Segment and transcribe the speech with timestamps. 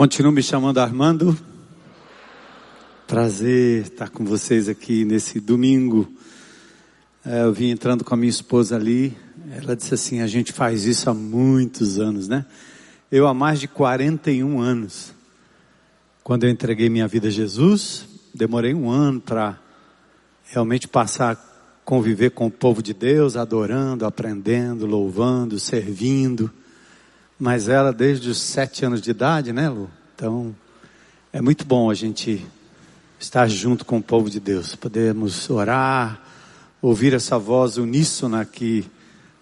[0.00, 1.36] Continuo me chamando Armando.
[3.06, 6.10] Prazer estar com vocês aqui nesse domingo.
[7.22, 9.14] É, eu vim entrando com a minha esposa ali.
[9.54, 12.46] Ela disse assim: a gente faz isso há muitos anos, né?
[13.12, 15.12] Eu há mais de 41 anos.
[16.24, 19.60] Quando eu entreguei minha vida a Jesus, demorei um ano para
[20.44, 21.38] realmente passar a
[21.84, 26.50] conviver com o povo de Deus, adorando, aprendendo, louvando, servindo
[27.40, 29.90] mas ela desde os sete anos de idade, né, Lu?
[30.20, 30.54] Então,
[31.32, 32.46] é muito bom a gente
[33.18, 34.76] estar junto com o povo de Deus.
[34.76, 36.20] Podemos orar,
[36.82, 38.84] ouvir essa voz uníssona que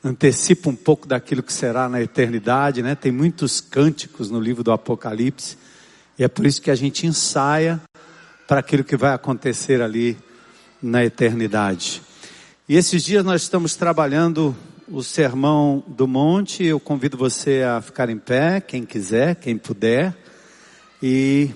[0.05, 2.95] antecipa um pouco daquilo que será na eternidade, né?
[2.95, 5.59] Tem muitos cânticos no livro do Apocalipse,
[6.17, 7.81] e é por isso que a gente ensaia
[8.47, 10.17] para aquilo que vai acontecer ali
[10.81, 12.01] na eternidade.
[12.69, 14.55] E esses dias nós estamos trabalhando
[14.87, 16.63] o Sermão do Monte.
[16.63, 20.17] Eu convido você a ficar em pé, quem quiser, quem puder,
[21.03, 21.51] e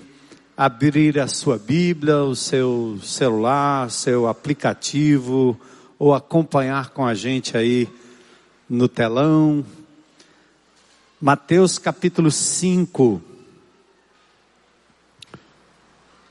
[0.55, 5.59] abrir a sua Bíblia, o seu celular, seu aplicativo,
[5.99, 7.89] ou acompanhar com a gente aí
[8.69, 9.65] no telão.
[11.19, 13.21] Mateus capítulo 5.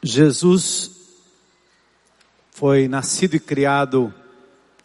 [0.03, 0.91] Jesus
[2.51, 4.13] foi nascido e criado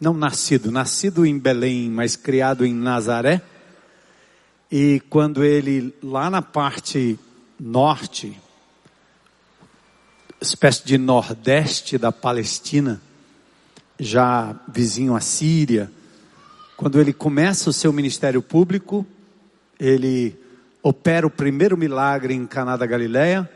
[0.00, 3.42] não nascido, nascido em Belém, mas criado em Nazaré.
[4.70, 7.18] E quando ele, lá na parte
[7.58, 8.40] norte,
[10.40, 13.00] espécie de nordeste da Palestina,
[13.98, 15.90] já vizinho à Síria,
[16.76, 19.04] quando ele começa o seu ministério público,
[19.80, 20.38] ele
[20.80, 23.50] opera o primeiro milagre em Caná da Galileia,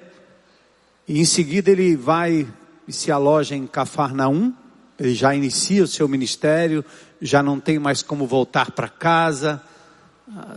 [1.06, 2.48] e em seguida ele vai
[2.88, 4.52] e se aloja em Cafarnaum,
[4.98, 6.84] ele já inicia o seu ministério,
[7.20, 9.62] já não tem mais como voltar para casa,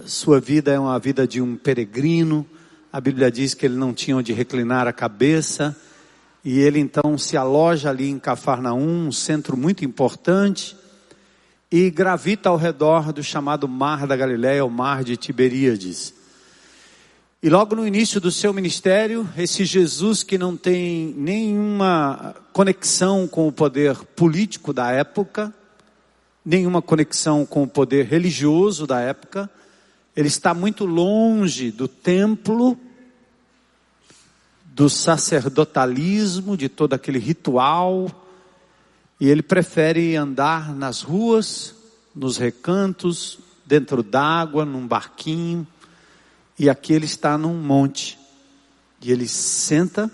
[0.05, 2.47] sua vida é uma vida de um peregrino,
[2.95, 5.75] a Bíblia diz que ele não tinha onde reclinar a cabeça,
[6.45, 10.77] e ele então se aloja ali em Cafarnaum, um centro muito importante,
[11.69, 16.13] e gravita ao redor do chamado Mar da Galileia, o Mar de Tiberíades.
[17.43, 23.45] E logo no início do seu ministério, esse Jesus que não tem nenhuma conexão com
[23.45, 25.53] o poder político da época,
[26.45, 29.49] nenhuma conexão com o poder religioso da época,
[30.15, 32.79] ele está muito longe do templo,
[34.75, 38.11] do sacerdotalismo, de todo aquele ritual,
[39.17, 41.73] e ele prefere andar nas ruas,
[42.13, 45.65] nos recantos, dentro d'água, num barquinho,
[46.59, 48.19] e aqui ele está num monte.
[49.01, 50.11] E ele senta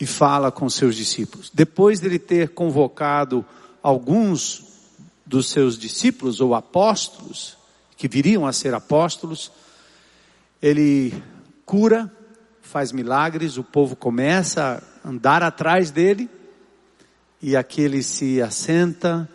[0.00, 1.48] e fala com seus discípulos.
[1.54, 3.46] Depois dele ter convocado
[3.80, 4.64] alguns
[5.24, 7.56] dos seus discípulos ou apóstolos,
[7.96, 9.52] que viriam a ser apóstolos,
[10.60, 11.22] ele
[11.64, 12.12] cura,
[12.68, 16.28] faz milagres, o povo começa a andar atrás dele,
[17.40, 19.26] e aqui ele se assenta,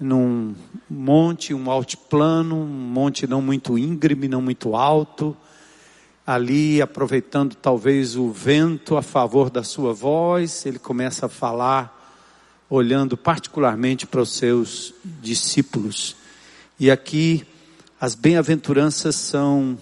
[0.00, 0.54] num
[0.88, 5.36] monte, um altiplano, um monte não muito íngreme, não muito alto,
[6.26, 12.24] ali aproveitando talvez o vento a favor da sua voz, ele começa a falar,
[12.70, 16.16] olhando particularmente para os seus discípulos.
[16.80, 17.46] E aqui
[18.00, 19.78] as bem-aventuranças são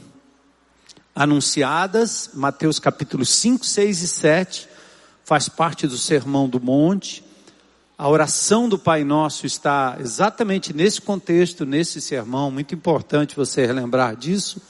[1.15, 4.69] anunciadas, Mateus capítulo 5, 6 e 7,
[5.25, 7.25] faz parte do Sermão do Monte.
[7.97, 14.17] A oração do Pai Nosso está exatamente nesse contexto, nesse sermão, muito importante você relembrar
[14.17, 14.61] disso.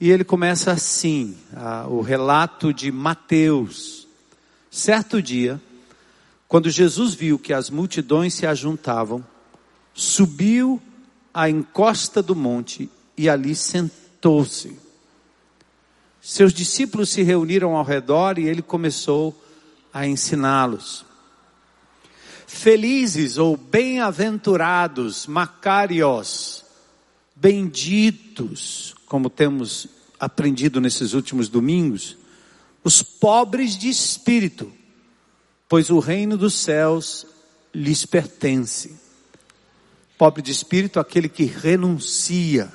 [0.00, 4.06] E ele começa assim, a, o relato de Mateus.
[4.70, 5.60] Certo dia,
[6.46, 9.24] quando Jesus viu que as multidões se ajuntavam,
[9.92, 10.80] subiu
[11.34, 14.87] à encosta do monte e ali sentou-se.
[16.28, 19.34] Seus discípulos se reuniram ao redor e ele começou
[19.90, 21.06] a ensiná-los.
[22.46, 26.66] Felizes ou bem-aventurados, macarios,
[27.34, 29.88] benditos, como temos
[30.20, 32.18] aprendido nesses últimos domingos,
[32.84, 34.70] os pobres de espírito,
[35.66, 37.26] pois o reino dos céus
[37.72, 38.94] lhes pertence.
[40.18, 42.70] Pobre de espírito, aquele que renuncia,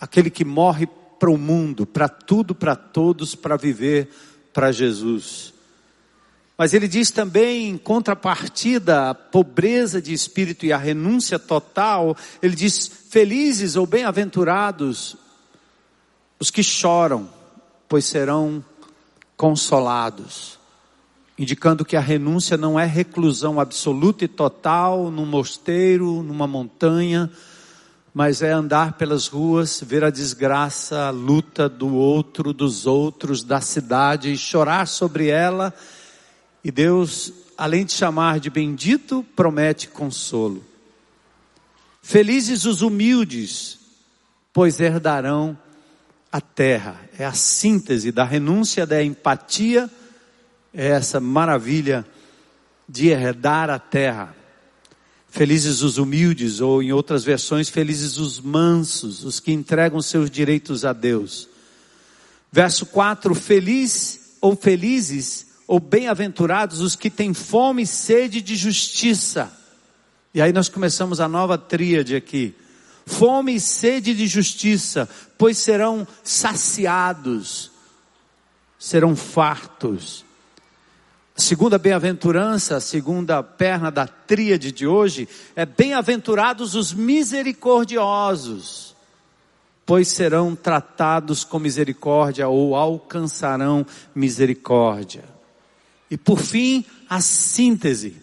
[0.00, 0.86] aquele que morre
[1.20, 4.08] para o mundo, para tudo, para todos, para viver
[4.54, 5.52] para Jesus.
[6.56, 12.56] Mas ele diz também, em contrapartida, a pobreza de espírito e a renúncia total, ele
[12.56, 15.16] diz: felizes ou bem-aventurados
[16.38, 17.28] os que choram,
[17.86, 18.64] pois serão
[19.36, 20.58] consolados.
[21.38, 27.30] Indicando que a renúncia não é reclusão absoluta e total num mosteiro, numa montanha,
[28.12, 33.60] mas é andar pelas ruas, ver a desgraça, a luta do outro, dos outros, da
[33.60, 35.72] cidade, e chorar sobre ela.
[36.64, 40.64] E Deus, além de chamar de bendito, promete consolo.
[42.02, 43.78] Felizes os humildes,
[44.52, 45.56] pois herdarão
[46.32, 47.00] a terra.
[47.18, 49.88] É a síntese da renúncia, da empatia,
[50.72, 52.06] é essa maravilha
[52.88, 54.34] de herdar a terra.
[55.30, 60.84] Felizes os humildes, ou em outras versões, felizes os mansos, os que entregam seus direitos
[60.84, 61.48] a Deus.
[62.50, 69.56] Verso 4: Feliz ou felizes ou bem-aventurados os que têm fome e sede de justiça.
[70.34, 72.54] E aí nós começamos a nova tríade aqui.
[73.06, 77.70] Fome e sede de justiça, pois serão saciados,
[78.78, 80.24] serão fartos.
[81.36, 88.94] Segunda bem-aventurança, a segunda perna da tríade de hoje, é bem-aventurados os misericordiosos,
[89.86, 95.24] pois serão tratados com misericórdia ou alcançarão misericórdia.
[96.10, 98.16] E por fim, a síntese.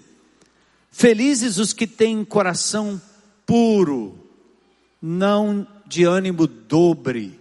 [0.91, 3.01] Felizes os que têm coração
[3.45, 4.19] puro,
[5.01, 7.39] não de ânimo dobre,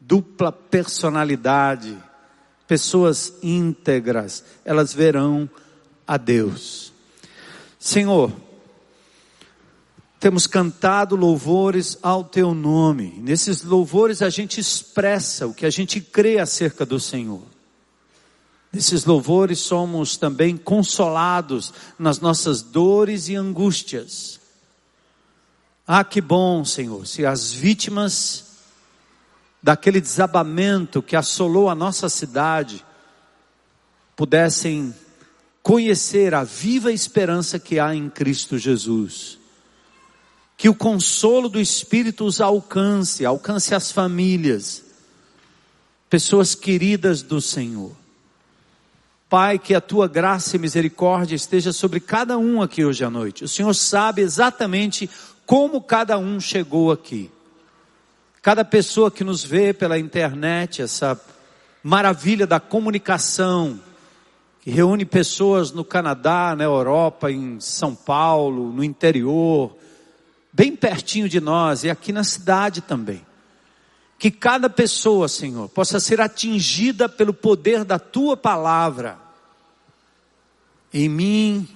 [0.00, 1.96] dupla personalidade,
[2.66, 5.48] pessoas íntegras, elas verão
[6.06, 6.92] a Deus.
[7.78, 8.32] Senhor,
[10.18, 13.14] temos cantado louvores ao teu nome.
[13.18, 17.42] Nesses louvores a gente expressa o que a gente crê acerca do Senhor.
[18.72, 24.40] Nesses louvores somos também consolados nas nossas dores e angústias.
[25.86, 28.53] Ah, que bom, Senhor, se as vítimas
[29.64, 32.84] daquele desabamento que assolou a nossa cidade,
[34.14, 34.94] pudessem
[35.62, 39.38] conhecer a viva esperança que há em Cristo Jesus.
[40.54, 44.84] Que o consolo do Espírito os alcance, alcance as famílias,
[46.10, 47.92] pessoas queridas do Senhor.
[49.30, 53.44] Pai, que a tua graça e misericórdia esteja sobre cada um aqui hoje à noite.
[53.44, 55.08] O Senhor sabe exatamente
[55.46, 57.30] como cada um chegou aqui.
[58.44, 61.18] Cada pessoa que nos vê pela internet, essa
[61.82, 63.80] maravilha da comunicação,
[64.60, 69.74] que reúne pessoas no Canadá, na Europa, em São Paulo, no interior,
[70.52, 73.24] bem pertinho de nós e aqui na cidade também.
[74.18, 79.16] Que cada pessoa, Senhor, possa ser atingida pelo poder da tua palavra.
[80.92, 81.66] Em mim,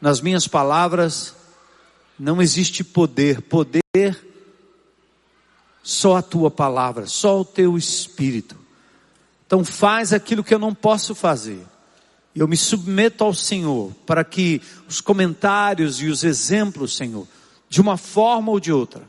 [0.00, 1.36] nas minhas palavras,
[2.18, 3.42] não existe poder.
[3.42, 4.33] Poder
[5.84, 8.56] só a tua palavra, só o teu espírito.
[9.46, 11.64] Então faz aquilo que eu não posso fazer.
[12.34, 17.28] Eu me submeto ao Senhor para que os comentários e os exemplos, Senhor,
[17.68, 19.02] de uma forma ou de outra,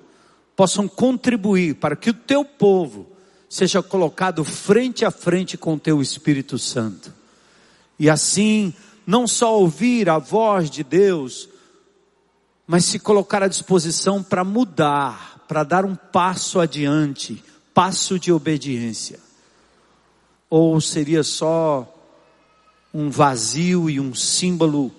[0.54, 3.08] possam contribuir para que o teu povo
[3.48, 7.14] seja colocado frente a frente com o teu Espírito Santo.
[7.98, 8.74] E assim,
[9.08, 11.48] não só ouvir a voz de Deus,
[12.68, 17.44] mas se colocar à disposição para mudar para dar um passo adiante,
[17.74, 19.20] passo de obediência?
[20.50, 21.92] Ou seria só
[22.94, 24.92] um vazio e um símbolo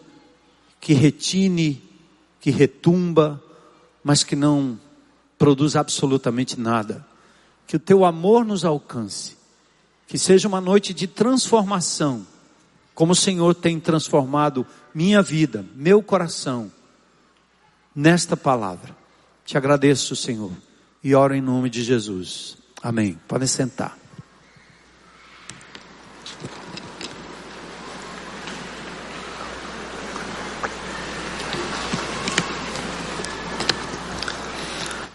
[0.81, 1.82] que retine,
[2.40, 3.43] que retumba,
[4.04, 4.78] mas que não
[5.38, 7.04] produz absolutamente nada?
[7.66, 9.37] Que o teu amor nos alcance,
[10.06, 12.26] que seja uma noite de transformação,
[12.94, 16.70] como o Senhor tem transformado minha vida, meu coração,
[17.94, 18.97] nesta palavra.
[19.46, 20.50] Te agradeço, Senhor,
[21.04, 22.58] e oro em nome de Jesus.
[22.82, 23.16] Amém.
[23.28, 23.96] Podem sentar.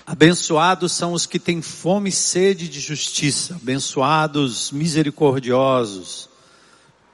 [0.08, 6.30] Abençoados são os que têm fome e sede de justiça, abençoados misericordiosos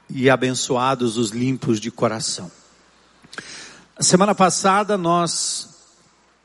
[0.08, 2.48] e abençoados os limpos de coração.
[3.96, 5.77] A semana passada nós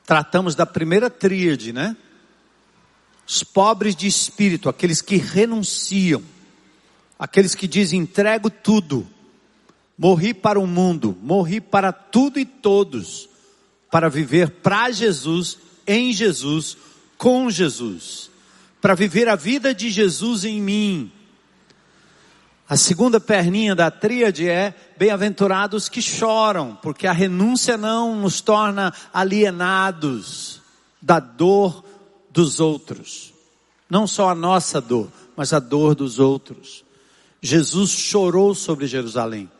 [0.06, 1.96] tratamos da primeira tríade, né?
[3.28, 6.22] Os pobres de espírito, aqueles que renunciam,
[7.18, 9.08] aqueles que dizem entrego tudo,
[9.98, 13.30] morri para o mundo, morri para tudo e todos,
[13.90, 15.58] para viver para Jesus,
[15.88, 16.78] em Jesus,
[17.18, 18.30] com Jesus,
[18.82, 21.12] para viver a vida de Jesus em mim.
[22.68, 28.94] A segunda perninha da tríade é bem-aventurados que choram, porque a renúncia não nos torna
[29.14, 30.62] alienados
[31.02, 31.84] da dor
[32.30, 33.34] dos outros.
[33.90, 36.84] Não só a nossa dor, mas a dor dos outros.
[37.42, 39.52] Jesus chorou sobre Jerusalém.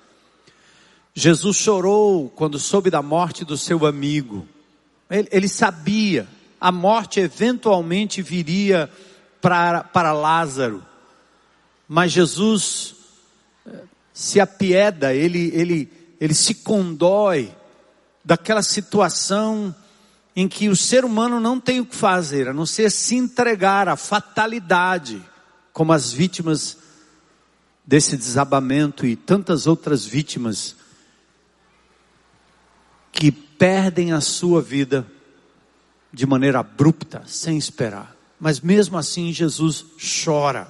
[1.14, 4.48] Jesus chorou quando soube da morte do seu amigo.
[5.10, 6.28] Ele, ele sabia
[6.64, 8.90] a morte eventualmente viria
[9.42, 10.82] para, para Lázaro.
[11.86, 12.93] Mas Jesus
[14.14, 15.92] se apieda, ele, ele,
[16.22, 17.54] ele se condói
[18.24, 19.76] daquela situação
[20.36, 23.88] em que o ser humano não tem o que fazer, a não ser se entregar
[23.88, 25.22] à fatalidade,
[25.72, 26.78] como as vítimas
[27.86, 30.76] desse desabamento e tantas outras vítimas
[33.12, 35.06] que perdem a sua vida
[36.12, 38.16] de maneira abrupta, sem esperar.
[38.40, 39.86] Mas mesmo assim Jesus
[40.24, 40.68] chora,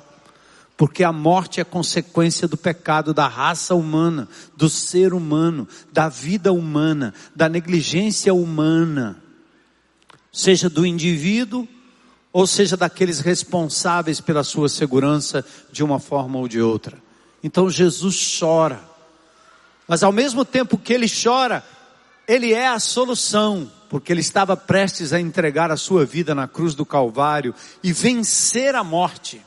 [0.75, 4.27] porque a morte é consequência do pecado da raça humana,
[4.57, 9.21] do ser humano, da vida humana, da negligência humana,
[10.31, 11.67] seja do indivíduo
[12.31, 16.97] ou seja daqueles responsáveis pela sua segurança de uma forma ou de outra.
[17.43, 18.81] Então Jesus chora,
[19.87, 21.63] mas ao mesmo tempo que ele chora,
[22.27, 26.73] ele é a solução porque ele estava prestes a entregar a sua vida na cruz
[26.73, 27.53] do Calvário
[27.83, 29.39] e vencer a morte,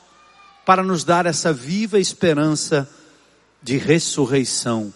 [0.67, 2.89] para nos dar essa viva esperança
[3.63, 4.93] de ressurreição.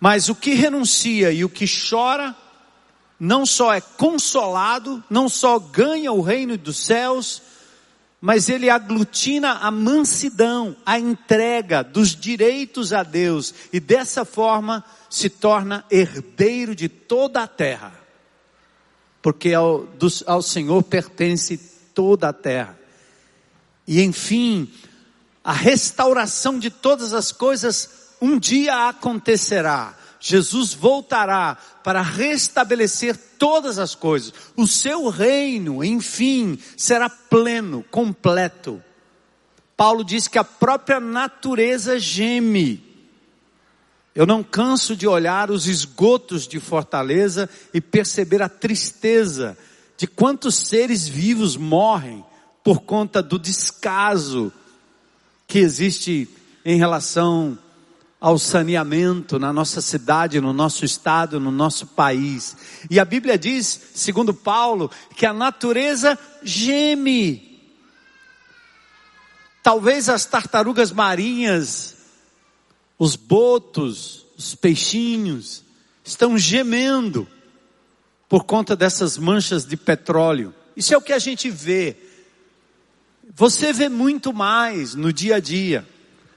[0.00, 2.34] Mas o que renuncia e o que chora,
[3.20, 7.40] não só é consolado, não só ganha o reino dos céus,
[8.20, 15.30] mas ele aglutina a mansidão, a entrega dos direitos a Deus e dessa forma se
[15.30, 18.00] torna herdeiro de toda a terra
[19.22, 21.58] porque ao, do, ao Senhor pertence
[21.94, 22.79] toda a terra.
[23.90, 24.68] E enfim,
[25.42, 29.96] a restauração de todas as coisas um dia acontecerá.
[30.20, 34.32] Jesus voltará para restabelecer todas as coisas.
[34.56, 38.80] O seu reino, enfim, será pleno, completo.
[39.76, 42.88] Paulo diz que a própria natureza geme
[44.14, 49.58] eu não canso de olhar os esgotos de Fortaleza e perceber a tristeza
[49.96, 52.24] de quantos seres vivos morrem
[52.70, 54.52] por conta do descaso
[55.48, 56.28] que existe
[56.64, 57.58] em relação
[58.20, 62.56] ao saneamento na nossa cidade, no nosso estado, no nosso país.
[62.88, 67.60] E a Bíblia diz, segundo Paulo, que a natureza geme.
[69.64, 71.96] Talvez as tartarugas marinhas
[72.96, 75.64] os botos, os peixinhos
[76.04, 77.26] estão gemendo
[78.28, 80.54] por conta dessas manchas de petróleo.
[80.76, 82.09] Isso é o que a gente vê.
[83.34, 85.86] Você vê muito mais no dia a dia.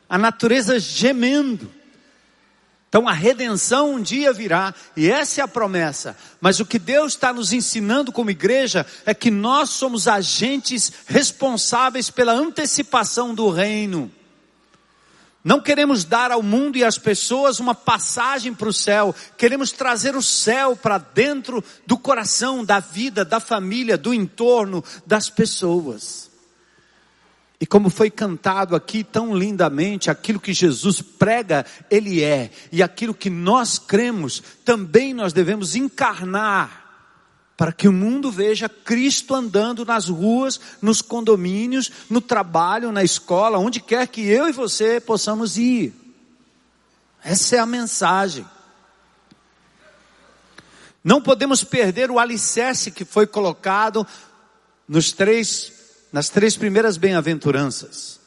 [0.08, 1.72] A natureza gemendo.
[2.88, 6.16] Então a redenção um dia virá, e essa é a promessa.
[6.40, 12.12] Mas o que Deus está nos ensinando como igreja é que nós somos agentes responsáveis
[12.12, 14.12] pela antecipação do reino.
[15.44, 20.16] Não queremos dar ao mundo e às pessoas uma passagem para o céu, queremos trazer
[20.16, 26.33] o céu para dentro do coração, da vida, da família, do entorno, das pessoas.
[27.64, 33.14] E como foi cantado aqui tão lindamente, aquilo que Jesus prega, Ele é, e aquilo
[33.14, 36.84] que nós cremos, também nós devemos encarnar
[37.56, 43.58] para que o mundo veja Cristo andando nas ruas, nos condomínios, no trabalho, na escola,
[43.58, 45.94] onde quer que eu e você possamos ir.
[47.24, 48.46] Essa é a mensagem.
[51.02, 54.06] Não podemos perder o alicerce que foi colocado
[54.86, 55.72] nos três,
[56.14, 58.22] nas três primeiras bem-aventuranças.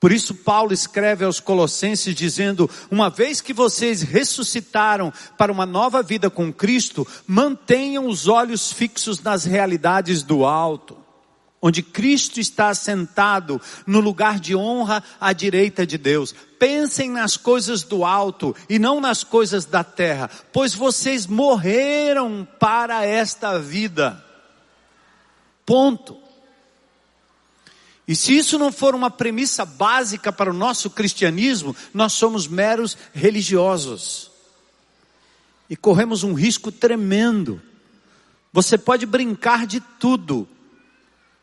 [0.00, 6.02] Por isso, Paulo escreve aos Colossenses dizendo: Uma vez que vocês ressuscitaram para uma nova
[6.02, 10.96] vida com Cristo, mantenham os olhos fixos nas realidades do alto,
[11.62, 16.34] onde Cristo está sentado no lugar de honra à direita de Deus.
[16.58, 23.04] Pensem nas coisas do alto e não nas coisas da terra, pois vocês morreram para
[23.04, 24.24] esta vida.
[25.64, 26.29] Ponto.
[28.10, 32.98] E se isso não for uma premissa básica para o nosso cristianismo, nós somos meros
[33.14, 34.32] religiosos.
[35.68, 37.62] E corremos um risco tremendo.
[38.52, 40.48] Você pode brincar de tudo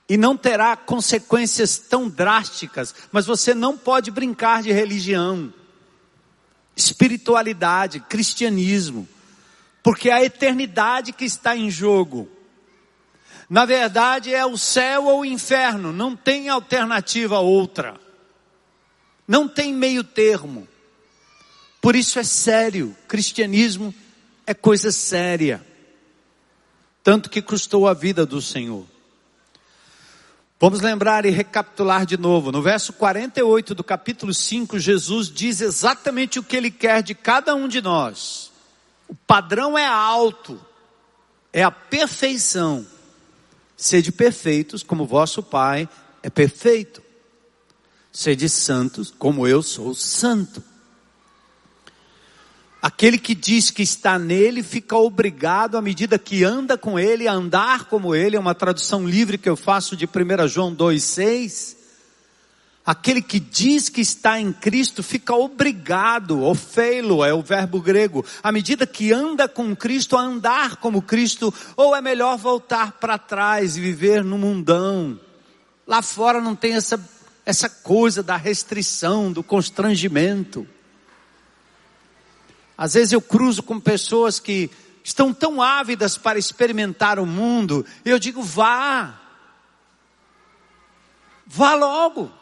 [0.10, 5.54] e não terá consequências tão drásticas, mas você não pode brincar de religião,
[6.76, 9.08] espiritualidade, cristianismo,
[9.82, 12.30] porque é a eternidade que está em jogo.
[13.50, 17.96] Na verdade, é o céu ou o inferno, não tem alternativa outra.
[19.28, 20.68] Não tem meio termo.
[21.82, 22.96] Por isso é sério.
[23.08, 23.94] Cristianismo
[24.46, 25.66] é coisa séria.
[27.04, 28.86] Tanto que custou a vida do Senhor.
[30.60, 32.52] Vamos lembrar e recapitular de novo.
[32.52, 37.54] No verso 48 do capítulo 5, Jesus diz exatamente o que ele quer de cada
[37.54, 38.52] um de nós.
[39.08, 40.60] O padrão é alto,
[41.54, 42.86] é a perfeição
[43.78, 45.88] Sede perfeitos, como vosso Pai
[46.24, 47.02] é perfeito.
[48.12, 50.64] Sede santos, como eu sou santo.
[52.82, 57.34] Aquele que diz que está nele fica obrigado, à medida que anda com ele, a
[57.34, 58.36] andar como ele.
[58.36, 61.77] É uma tradução livre que eu faço de 1 João 2,6.
[62.88, 68.50] Aquele que diz que está em Cristo fica obrigado, ofeilo é o verbo grego, à
[68.50, 73.76] medida que anda com Cristo, a andar como Cristo, ou é melhor voltar para trás
[73.76, 75.20] e viver no mundão.
[75.86, 76.98] Lá fora não tem essa,
[77.46, 80.66] essa coisa da restrição, do constrangimento.
[82.78, 84.72] Às vezes eu cruzo com pessoas que
[85.04, 89.20] estão tão ávidas para experimentar o mundo, eu digo, vá.
[91.46, 92.37] Vá logo.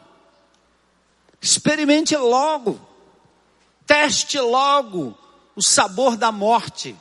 [1.40, 2.80] Experimente logo,
[3.86, 5.16] teste logo
[5.54, 6.96] o sabor da morte,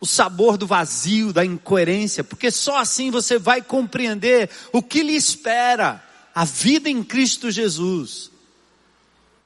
[0.00, 5.14] o sabor do vazio, da incoerência, porque só assim você vai compreender o que lhe
[5.14, 6.02] espera,
[6.34, 8.30] a vida em Cristo Jesus.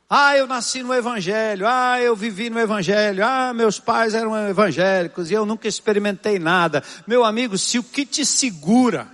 [0.08, 5.30] Ah, eu nasci no Evangelho, ah, eu vivi no Evangelho, ah, meus pais eram evangélicos
[5.30, 6.82] e eu nunca experimentei nada.
[7.06, 9.08] Meu amigo, se o que te segura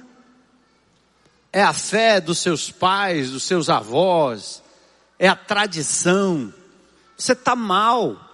[1.50, 4.61] é a fé dos seus pais, dos seus avós,
[5.22, 6.52] é a tradição.
[7.16, 8.28] Você está mal.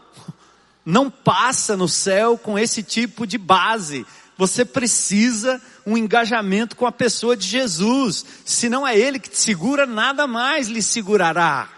[0.86, 4.06] Não passa no céu com esse tipo de base.
[4.38, 8.24] Você precisa um engajamento com a pessoa de Jesus.
[8.42, 11.68] Se não é Ele que te segura, nada mais lhe segurará.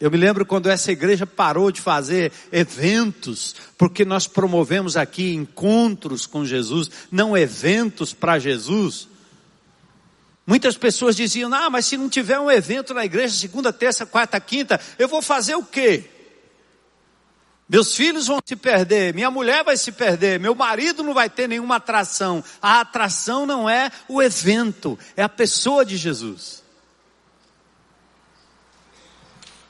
[0.00, 6.24] Eu me lembro quando essa igreja parou de fazer eventos, porque nós promovemos aqui encontros
[6.24, 9.06] com Jesus, não eventos para Jesus.
[10.48, 14.40] Muitas pessoas diziam, ah, mas se não tiver um evento na igreja, segunda, terça, quarta,
[14.40, 16.08] quinta, eu vou fazer o quê?
[17.68, 21.50] Meus filhos vão se perder, minha mulher vai se perder, meu marido não vai ter
[21.50, 22.42] nenhuma atração.
[22.62, 26.62] A atração não é o evento, é a pessoa de Jesus.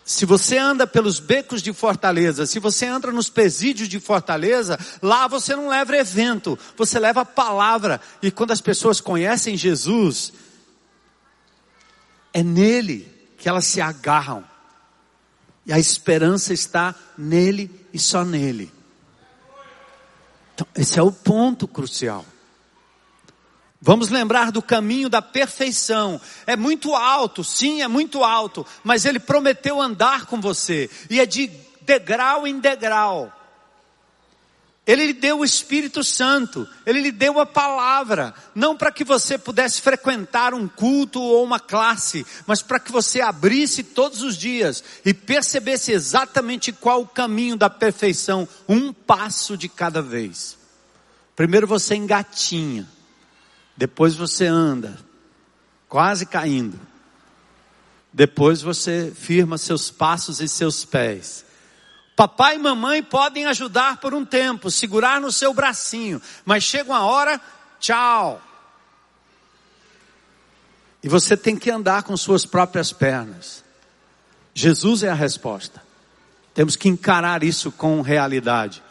[0.04, 5.26] Se você anda pelos becos de Fortaleza, se você anda nos presídios de Fortaleza, lá
[5.26, 8.00] você não leva evento, você leva palavra.
[8.22, 10.32] E quando as pessoas conhecem Jesus,
[12.32, 14.44] é nele que elas se agarram.
[15.66, 18.72] E a esperança está nele e só nele.
[20.54, 22.24] Então, esse é o ponto crucial.
[23.80, 26.20] Vamos lembrar do caminho da perfeição.
[26.46, 31.26] É muito alto, sim, é muito alto, mas ele prometeu andar com você, e é
[31.26, 31.48] de
[31.82, 33.32] degrau em degrau.
[34.88, 39.36] Ele lhe deu o Espírito Santo, ele lhe deu a palavra, não para que você
[39.36, 44.82] pudesse frequentar um culto ou uma classe, mas para que você abrisse todos os dias
[45.04, 50.56] e percebesse exatamente qual o caminho da perfeição, um passo de cada vez.
[51.36, 52.88] Primeiro você engatinha,
[53.76, 54.98] depois você anda,
[55.86, 56.80] quase caindo,
[58.10, 61.44] depois você firma seus passos e seus pés
[62.18, 67.06] Papai e mamãe podem ajudar por um tempo, segurar no seu bracinho, mas chega uma
[67.06, 67.40] hora,
[67.78, 68.42] tchau.
[71.00, 73.62] E você tem que andar com suas próprias pernas.
[74.52, 75.80] Jesus é a resposta.
[76.52, 78.82] Temos que encarar isso com realidade.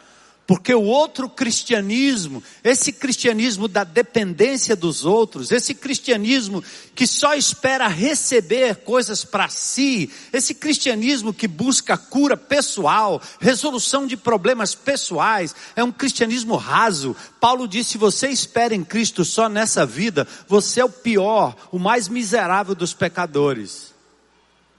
[0.48, 7.86] Porque o outro cristianismo, esse cristianismo da dependência dos outros, esse cristianismo que só espera
[7.86, 15.84] receber coisas para si, esse cristianismo que busca cura pessoal, resolução de problemas pessoais, é
[15.84, 17.14] um cristianismo raso.
[17.38, 21.78] Paulo disse: se você espera em Cristo só nessa vida, você é o pior, o
[21.78, 23.92] mais miserável dos pecadores.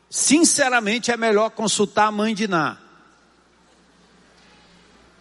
[0.10, 2.89] Sinceramente, é melhor consultar a mãe de Ná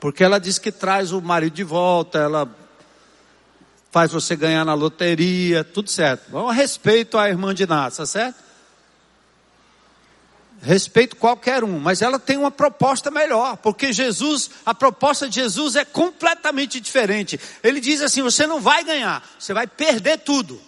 [0.01, 2.49] porque ela diz que traz o marido de volta, ela
[3.91, 6.31] faz você ganhar na loteria, tudo certo.
[6.31, 8.49] Bom, respeito à irmã de Nassa, certo?
[10.61, 15.77] Respeito qualquer um, mas ela tem uma proposta melhor, porque Jesus, a proposta de Jesus
[15.77, 17.39] é completamente diferente.
[17.63, 20.61] Ele diz assim: você não vai ganhar, você vai perder tudo.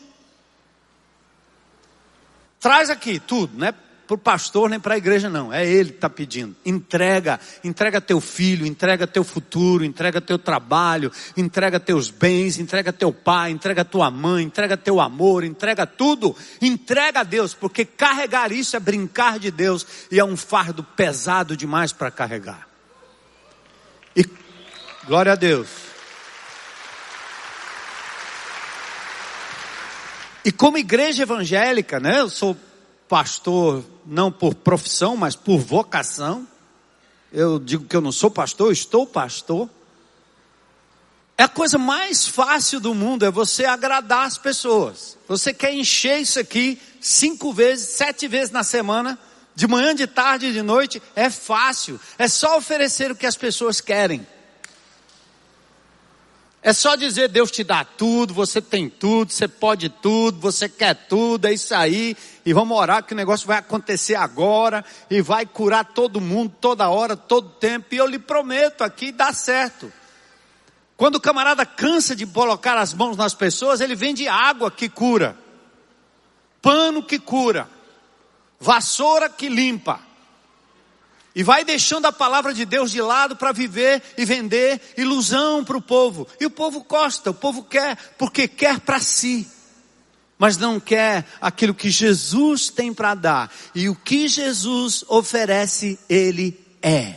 [2.60, 3.74] Traz aqui tudo, né?
[4.10, 5.52] Para o pastor nem para a igreja, não.
[5.52, 6.56] É ele que está pedindo.
[6.66, 13.12] Entrega, entrega teu filho, entrega teu futuro, entrega teu trabalho, entrega teus bens, entrega teu
[13.12, 16.34] pai, entrega tua mãe, entrega teu amor, entrega tudo.
[16.60, 21.56] Entrega a Deus, porque carregar isso é brincar de Deus e é um fardo pesado
[21.56, 22.66] demais para carregar.
[24.16, 24.24] E
[25.06, 25.68] glória a Deus.
[30.44, 32.18] E como igreja evangélica, né?
[32.18, 32.56] Eu sou
[33.10, 36.46] pastor não por profissão, mas por vocação.
[37.32, 39.68] Eu digo que eu não sou pastor, eu estou pastor.
[41.36, 45.18] É a coisa mais fácil do mundo, é você agradar as pessoas.
[45.26, 49.18] Você quer encher isso aqui cinco vezes, sete vezes na semana,
[49.56, 51.98] de manhã, de tarde, de noite, é fácil.
[52.16, 54.24] É só oferecer o que as pessoas querem.
[56.62, 60.94] É só dizer Deus te dá tudo, você tem tudo, você pode tudo, você quer
[60.94, 65.46] tudo, é isso aí, e vamos orar que o negócio vai acontecer agora, e vai
[65.46, 69.90] curar todo mundo, toda hora, todo tempo, e eu lhe prometo aqui, dá certo.
[70.98, 75.34] Quando o camarada cansa de colocar as mãos nas pessoas, ele vende água que cura,
[76.60, 77.66] pano que cura,
[78.60, 79.98] vassoura que limpa,
[81.34, 85.76] e vai deixando a palavra de Deus de lado para viver e vender ilusão para
[85.76, 86.26] o povo.
[86.40, 89.46] E o povo gosta, o povo quer, porque quer para si,
[90.38, 93.52] mas não quer aquilo que Jesus tem para dar.
[93.74, 97.16] E o que Jesus oferece, Ele é.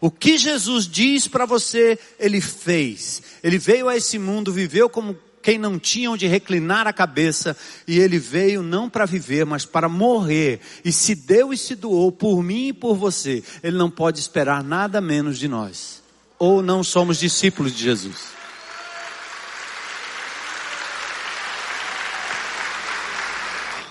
[0.00, 3.22] O que Jesus diz para você, Ele fez.
[3.42, 7.56] Ele veio a esse mundo, viveu como quem não tinha onde reclinar a cabeça,
[7.86, 12.10] e ele veio não para viver, mas para morrer, e se deu e se doou
[12.10, 16.02] por mim e por você, ele não pode esperar nada menos de nós,
[16.36, 18.24] ou não somos discípulos de Jesus.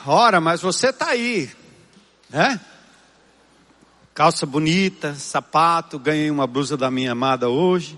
[0.05, 1.49] Ora, mas você está aí,
[2.29, 2.59] né?
[4.13, 7.97] calça bonita, sapato, ganhei uma blusa da minha amada hoje.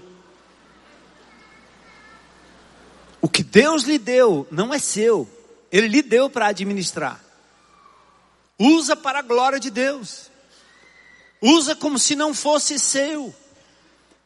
[3.28, 5.30] O que Deus lhe deu não é seu,
[5.70, 7.22] Ele lhe deu para administrar.
[8.58, 10.32] Usa para a glória de Deus.
[11.42, 13.36] Usa como se não fosse seu.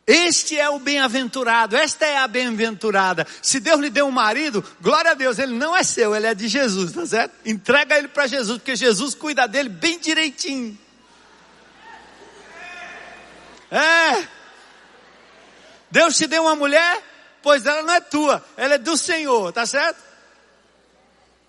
[0.05, 3.25] Este é o bem-aventurado, esta é a bem-aventurada.
[3.41, 6.35] Se Deus lhe deu um marido, glória a Deus, ele não é seu, ele é
[6.35, 7.33] de Jesus, tá certo?
[7.43, 10.77] Entrega ele para Jesus, porque Jesus cuida dele bem direitinho.
[13.71, 14.27] É.
[15.89, 17.10] Deus te deu uma mulher,
[17.41, 20.11] pois ela não é tua, ela é do Senhor, tá certo?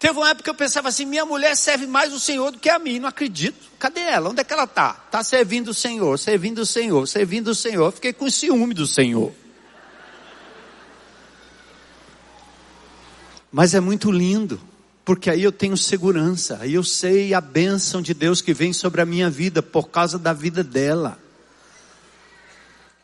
[0.02, 2.68] Teve uma época que eu pensava assim, minha mulher serve mais o Senhor do que
[2.68, 3.70] a mim, não acredito.
[3.78, 4.30] Cadê ela?
[4.30, 5.00] Onde é que ela está?
[5.06, 7.86] Está servindo o Senhor, servindo o Senhor, servindo o Senhor.
[7.86, 9.32] Eu fiquei com ciúme do Senhor.
[13.52, 14.60] Mas é muito lindo,
[15.04, 19.02] porque aí eu tenho segurança, aí eu sei a bênção de Deus que vem sobre
[19.02, 21.16] a minha vida por causa da vida dela.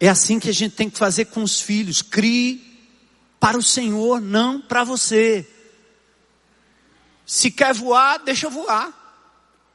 [0.00, 2.02] É assim que a gente tem que fazer com os filhos.
[2.02, 2.67] Crie
[3.40, 5.46] para o Senhor, não para você.
[7.24, 8.92] Se quer voar, deixa voar.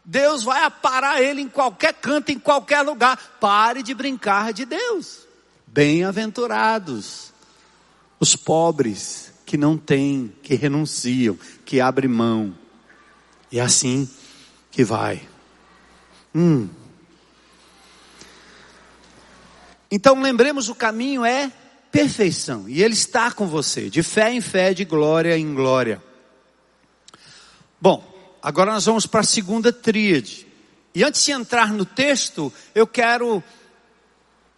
[0.06, 3.38] Deus vai aparar ele em qualquer canto, em qualquer lugar.
[3.40, 5.28] Pare de brincar de Deus.
[5.68, 7.32] Bem-aventurados
[8.20, 12.58] os pobres que não têm, que renunciam, que abrem mão.
[13.52, 14.10] E é assim
[14.72, 15.28] que vai.
[16.34, 16.68] Hum.
[19.92, 21.52] Então lembremos o caminho é
[21.94, 26.04] perfeição e ele está com você, de fé em fé, de glória em glória.
[27.80, 28.04] Bom,
[28.42, 30.48] agora nós vamos para a segunda tríade.
[30.96, 33.44] E antes de entrar no texto, eu quero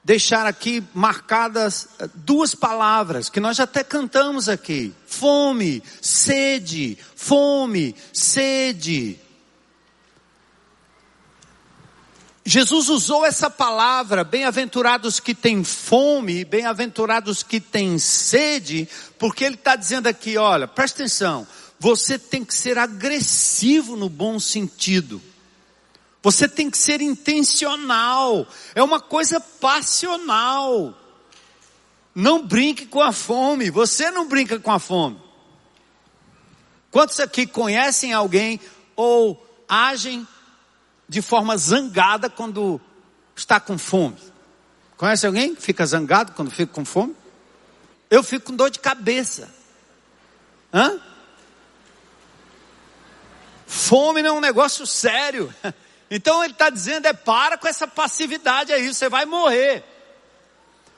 [0.02, 9.20] deixar aqui marcadas eh, duas palavras que nós até cantamos aqui: fome, sede, fome, sede.
[12.48, 19.76] Jesus usou essa palavra, bem-aventurados que têm fome, bem-aventurados que têm sede, porque ele está
[19.76, 21.48] dizendo aqui, olha, presta atenção,
[21.80, 25.20] você tem que ser agressivo no bom sentido.
[26.22, 28.48] Você tem que ser intencional.
[28.76, 30.96] É uma coisa passional.
[32.14, 33.72] Não brinque com a fome.
[33.72, 35.20] Você não brinca com a fome.
[36.92, 38.60] Quantos aqui conhecem alguém
[38.96, 40.28] ou agem
[41.08, 42.80] de forma zangada quando
[43.36, 44.18] está com fome.
[44.98, 47.16] Conhece alguém que fica zangado quando fica com fome?
[48.10, 49.50] Eu fico com dor de cabeça.
[50.74, 51.00] Hã?
[53.68, 55.54] Fome não é um negócio sério.
[56.08, 59.84] Então ele está dizendo: é para com essa passividade aí, você vai morrer.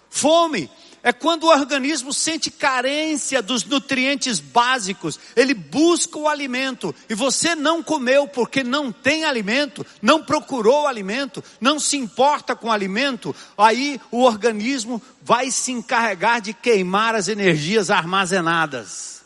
[0.09, 0.69] Fome
[1.03, 7.55] é quando o organismo sente carência dos nutrientes básicos, ele busca o alimento e você
[7.55, 14.01] não comeu porque não tem alimento, não procurou alimento, não se importa com alimento, aí
[14.11, 19.17] o organismo vai se encarregar de queimar as energias armazenadas.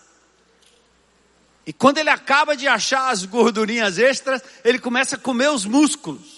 [1.66, 6.31] E quando ele acaba de achar as gordurinhas extras, ele começa a comer os músculos.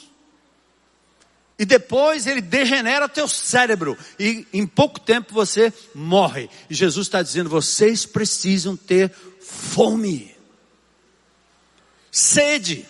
[1.57, 3.97] E depois ele degenera teu cérebro.
[4.19, 6.49] E em pouco tempo você morre.
[6.69, 9.11] E Jesus está dizendo: vocês precisam ter
[9.41, 10.35] fome,
[12.11, 12.85] sede.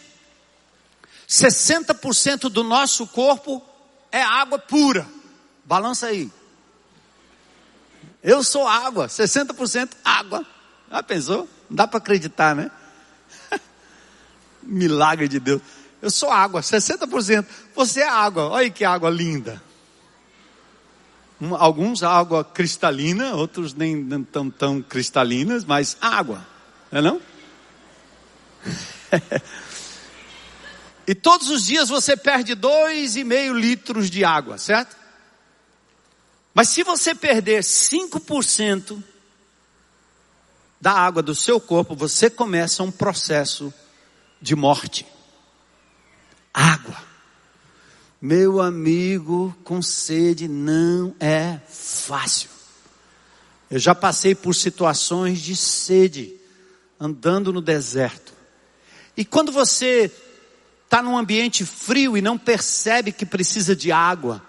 [1.28, 3.62] 60% do nosso corpo
[4.12, 5.08] é água pura.
[5.66, 6.30] Balança aí.
[8.22, 10.46] Eu sou água, 60% água.
[10.90, 11.50] Já pensou?
[11.70, 12.72] Não dá para acreditar, né?
[14.64, 15.62] Milagre de Deus.
[16.04, 17.46] Eu sou água, 60%.
[17.74, 18.50] Você é água.
[18.50, 19.64] Olha que água linda.
[21.58, 26.46] Alguns água cristalina, outros nem tão, tão cristalinas, mas água.
[26.92, 27.22] Não é não?
[31.08, 34.98] e todos os dias você perde dois e meio litros de água, certo?
[36.54, 39.02] Mas se você perder 5%
[40.82, 43.74] da água do seu corpo, você começa um processo
[44.42, 45.14] de morte.
[46.54, 46.96] Água.
[48.22, 52.50] Meu amigo, com sede não é fácil.
[53.70, 56.34] Eu já passei por situações de sede,
[57.00, 58.32] andando no deserto.
[59.18, 60.12] E quando você
[60.86, 64.42] está num ambiente frio e não percebe que precisa de água,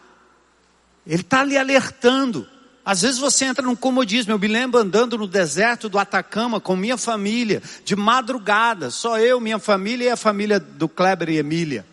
[1.06, 2.46] ele está lhe alertando.
[2.84, 4.32] Às vezes você entra num comodismo.
[4.32, 9.40] Eu me lembro andando no deserto do Atacama com minha família, de madrugada, só eu,
[9.40, 11.86] minha família e a família do Kleber e Emília.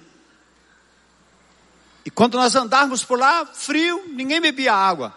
[2.05, 5.15] E quando nós andarmos por lá, frio, ninguém bebia água.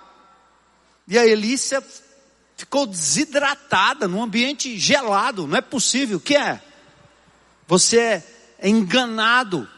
[1.09, 1.83] E a Elícia
[2.57, 5.47] ficou desidratada num ambiente gelado.
[5.47, 6.19] Não é possível.
[6.19, 6.63] O que é?
[7.67, 8.23] Você
[8.59, 9.69] é enganado,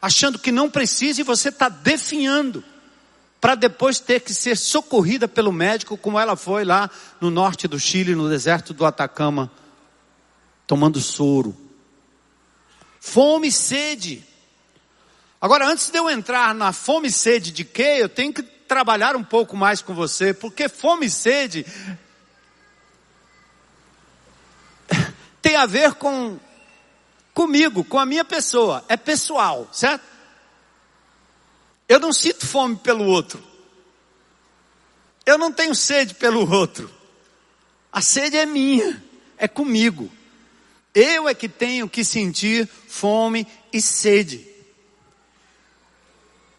[0.00, 2.64] achando que não precisa e você está definhando
[3.40, 6.88] para depois ter que ser socorrida pelo médico, como ela foi lá
[7.20, 9.50] no norte do Chile, no deserto do Atacama,
[10.64, 11.56] tomando soro.
[13.00, 14.24] Fome e sede.
[15.42, 19.16] Agora, antes de eu entrar na fome e sede de quê, eu tenho que trabalhar
[19.16, 21.66] um pouco mais com você, porque fome e sede
[25.42, 26.38] tem a ver com
[27.34, 30.04] comigo, com a minha pessoa, é pessoal, certo?
[31.88, 33.42] Eu não sinto fome pelo outro.
[35.26, 36.88] Eu não tenho sede pelo outro.
[37.92, 39.02] A sede é minha,
[39.36, 40.08] é comigo.
[40.94, 44.51] Eu é que tenho que sentir fome e sede.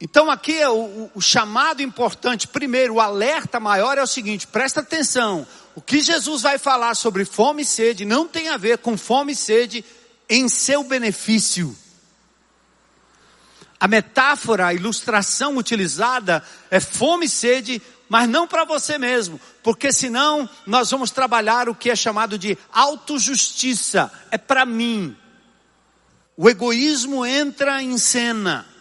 [0.03, 4.81] Então aqui é o, o, chamado importante, primeiro, o alerta maior é o seguinte, presta
[4.81, 5.47] atenção.
[5.75, 9.31] O que Jesus vai falar sobre fome e sede não tem a ver com fome
[9.31, 9.85] e sede
[10.29, 11.73] em seu benefício.
[13.79, 19.89] A metáfora, a ilustração utilizada é fome e sede, mas não para você mesmo, porque
[19.93, 25.15] senão nós vamos trabalhar o que é chamado de autojustiça, é para mim.
[26.35, 28.72] O egoísmo entra em cena.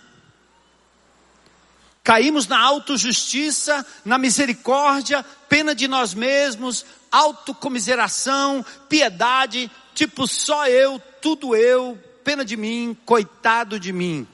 [2.02, 11.54] Caímos na autojustiça, na misericórdia, pena de nós mesmos, autocomiseração, piedade, tipo só eu, tudo
[11.54, 14.26] eu, pena de mim, coitado de mim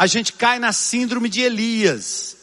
[0.00, 2.34] a gente cai na síndrome de Elias.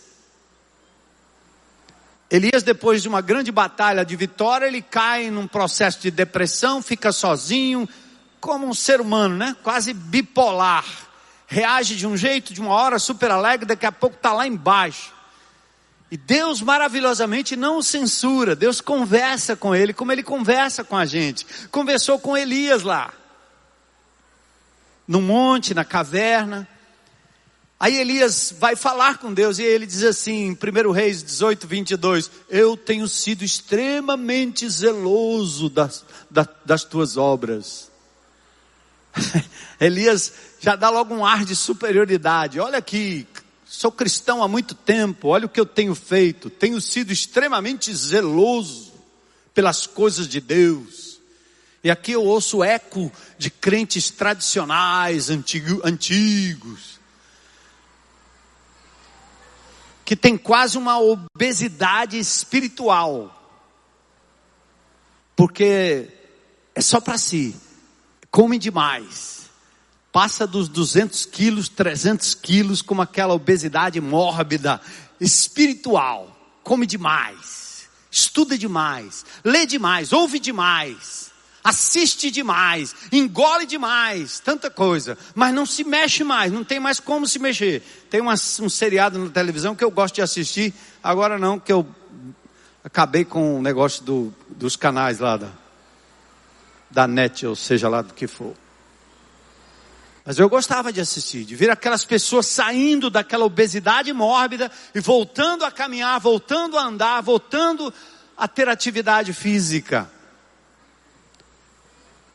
[2.30, 7.12] Elias, depois de uma grande batalha de vitória, ele cai num processo de depressão, fica
[7.12, 7.90] sozinho,
[8.40, 9.56] como um ser humano, né?
[9.64, 10.86] Quase bipolar.
[11.48, 15.14] Reage de um jeito, de uma hora super alegre, daqui a pouco está lá embaixo.
[16.12, 21.06] E Deus maravilhosamente não o censura, Deus conversa com ele, como ele conversa com a
[21.06, 21.46] gente.
[21.70, 23.14] Conversou com Elias lá,
[25.08, 26.68] no monte, na caverna.
[27.80, 32.32] Aí Elias vai falar com Deus e ele diz assim, em 1 Reis 18, 22,
[32.50, 37.92] eu tenho sido extremamente zeloso das, das, das tuas obras.
[39.80, 42.60] Elias já dá logo um ar de superioridade.
[42.60, 43.28] Olha aqui,
[43.66, 46.50] sou cristão há muito tempo, olha o que eu tenho feito.
[46.50, 48.94] Tenho sido extremamente zeloso
[49.54, 51.20] pelas coisas de Deus.
[51.84, 56.98] E aqui eu ouço eco de crentes tradicionais, antigo, antigos
[60.08, 63.30] que tem quase uma obesidade espiritual,
[65.36, 66.08] porque
[66.74, 67.54] é só para si,
[68.32, 69.37] come demais,
[70.12, 74.82] passa dos 200 quilos, 300 quilos, com aquela obesidade mórbida,
[75.20, 81.32] espiritual, come demais, estuda demais, lê demais, ouve demais,
[81.64, 87.28] assiste demais, engole demais, tanta coisa, mas não se mexe mais, não tem mais como
[87.28, 87.84] se mexer.
[88.10, 91.86] Tem uma, um seriado na televisão que eu gosto de assistir, agora não, que eu
[92.84, 95.50] acabei com o negócio do, dos canais lá da,
[96.90, 98.56] da net, ou seja lá do que for.
[100.28, 105.64] Mas eu gostava de assistir, de ver aquelas pessoas saindo daquela obesidade mórbida e voltando
[105.64, 107.94] a caminhar, voltando a andar, voltando
[108.36, 110.12] a ter atividade física.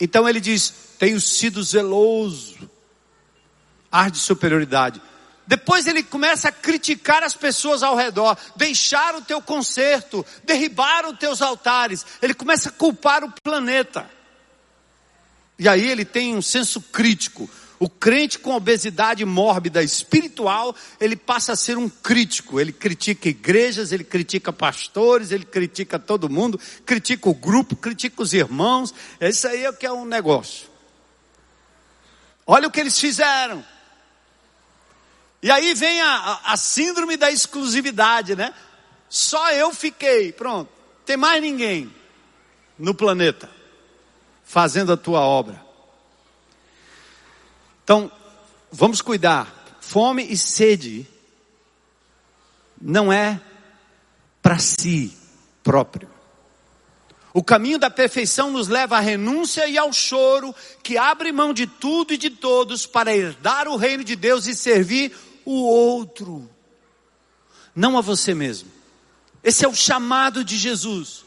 [0.00, 2.66] Então ele diz: tenho sido zeloso,
[3.90, 4.98] ar de superioridade.
[5.46, 11.18] Depois ele começa a criticar as pessoas ao redor, deixar o teu conserto, derribar os
[11.18, 12.07] teus altares.
[12.22, 14.09] Ele começa a culpar o planeta.
[15.59, 17.50] E aí ele tem um senso crítico.
[17.83, 22.61] O crente com obesidade mórbida espiritual, ele passa a ser um crítico.
[22.61, 28.33] Ele critica igrejas, ele critica pastores, ele critica todo mundo, critica o grupo, critica os
[28.33, 28.95] irmãos.
[29.21, 30.68] Isso aí é que é um negócio.
[32.47, 33.64] Olha o que eles fizeram.
[35.42, 38.55] E aí vem a, a, síndrome da exclusividade, né?
[39.09, 40.71] Só eu fiquei, pronto.
[41.05, 41.92] Tem mais ninguém
[42.79, 43.51] no planeta
[44.45, 45.71] fazendo a tua obra.
[47.85, 48.11] Então,
[48.71, 49.79] vamos cuidar.
[49.81, 51.07] Fome e sede
[52.81, 53.40] não é
[54.40, 55.16] para si
[55.62, 56.11] próprio.
[57.35, 61.66] O caminho da perfeição nos leva à renúncia e ao choro, que abre mão de
[61.66, 66.49] tudo e de todos para herdar o reino de Deus e servir o outro,
[67.75, 68.71] não a você mesmo.
[69.42, 71.25] Esse é o chamado de Jesus.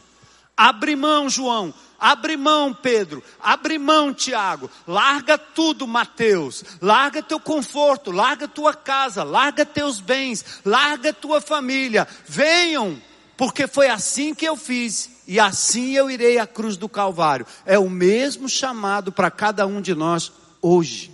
[0.55, 1.73] Abre mão, João.
[1.99, 3.23] Abre mão, Pedro.
[3.41, 4.69] Abre mão, Tiago.
[4.87, 6.63] Larga tudo, Mateus.
[6.81, 8.11] Larga teu conforto.
[8.11, 9.23] Larga tua casa.
[9.23, 10.45] Larga teus bens.
[10.65, 12.07] Larga tua família.
[12.25, 13.01] Venham,
[13.37, 15.09] porque foi assim que eu fiz.
[15.27, 17.47] E assim eu irei à cruz do Calvário.
[17.65, 20.31] É o mesmo chamado para cada um de nós
[20.61, 21.11] hoje.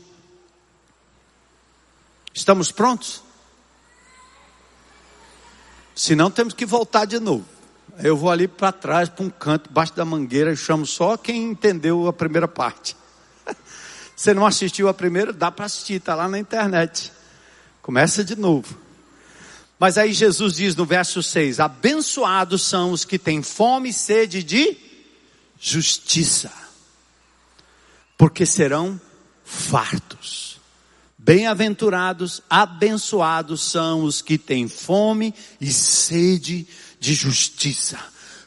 [2.34, 3.22] Estamos prontos?
[5.96, 7.46] Se não, temos que voltar de novo.
[8.00, 11.44] Eu vou ali para trás, para um canto, debaixo da mangueira, e chamo só quem
[11.44, 12.96] entendeu a primeira parte.
[14.16, 15.34] Você não assistiu a primeira?
[15.34, 17.12] Dá para assistir, está lá na internet.
[17.82, 18.78] Começa de novo.
[19.80, 24.44] Mas aí Jesus diz no verso 6: Abençoados são os que têm fome e sede
[24.44, 24.78] de
[25.60, 26.52] justiça,
[28.18, 29.02] porque serão
[29.44, 30.60] fartos.
[31.18, 36.68] Bem-aventurados, abençoados são os que têm fome e sede de
[37.02, 38.00] justiça.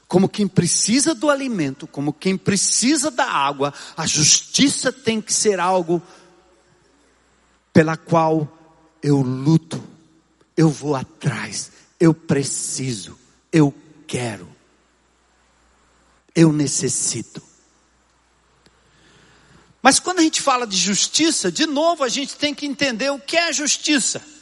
[0.07, 5.59] Como quem precisa do alimento, como quem precisa da água, a justiça tem que ser
[5.59, 6.01] algo
[7.73, 8.49] pela qual
[9.03, 9.83] eu luto,
[10.57, 13.19] eu vou atrás, eu preciso,
[13.53, 13.75] eu
[14.07, 14.49] quero,
[16.35, 17.43] eu necessito.
[19.83, 23.19] Mas quando a gente fala de justiça, de novo a gente tem que entender o
[23.19, 24.34] que é justiça.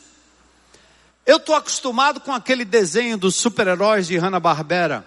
[1.24, 5.06] Eu estou acostumado com aquele desenho dos super-heróis de Hanna-Barbera.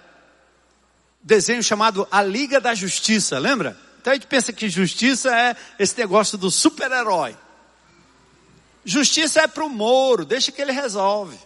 [1.22, 3.78] Desenho chamado A Liga da Justiça, lembra?
[4.00, 7.36] Então a gente pensa que justiça é esse negócio do super-herói.
[8.86, 11.38] Justiça é para o Moro, deixa que ele resolve.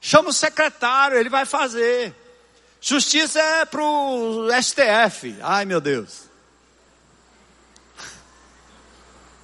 [0.00, 2.14] Chama o secretário, ele vai fazer.
[2.80, 5.36] Justiça é para o STF.
[5.42, 6.29] Ai meu Deus.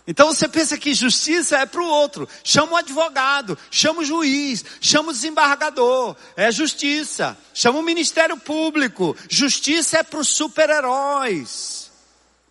[0.07, 2.29] Então você pensa que justiça é para o outro.
[2.45, 6.15] Chama o advogado, chama o juiz, chama o desembargador.
[6.37, 7.37] É justiça.
[7.53, 9.17] Chama o Ministério Público.
[9.29, 11.91] Justiça é para os super-heróis.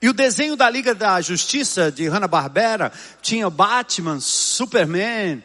[0.01, 2.91] E o desenho da Liga da Justiça de Hanna-Barbera
[3.21, 5.41] tinha Batman, Superman.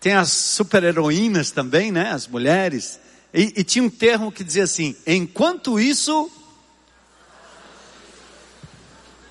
[0.00, 2.10] Tem as super-heroínas também, né?
[2.10, 3.00] As mulheres.
[3.32, 6.30] E, e tinha um termo que dizia assim: enquanto isso,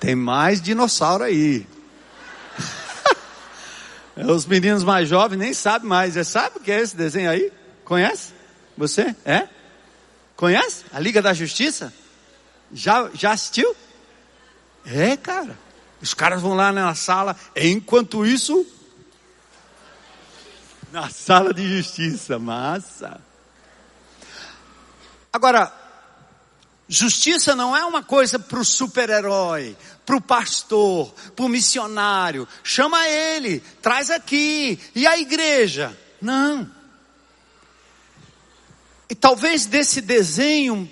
[0.00, 1.66] tem mais dinossauro aí.
[4.16, 6.14] Os meninos mais jovens nem sabem mais.
[6.14, 7.52] Você sabe o que é esse desenho aí?
[7.84, 8.32] Conhece?
[8.76, 9.14] Você?
[9.24, 9.48] É?
[10.36, 10.84] Conhece?
[10.92, 11.92] A Liga da Justiça?
[12.72, 13.74] Já, já assistiu?
[14.84, 15.58] É, cara.
[16.00, 17.36] Os caras vão lá na sala.
[17.56, 18.64] Enquanto isso,
[20.92, 23.20] na sala de justiça, massa.
[25.32, 25.72] Agora,
[26.88, 32.48] Justiça não é uma coisa para o super-herói, para o pastor, para o missionário.
[32.64, 34.78] Chama ele, traz aqui.
[34.94, 35.96] E a igreja?
[36.20, 36.68] Não.
[39.10, 40.88] E talvez desse desenho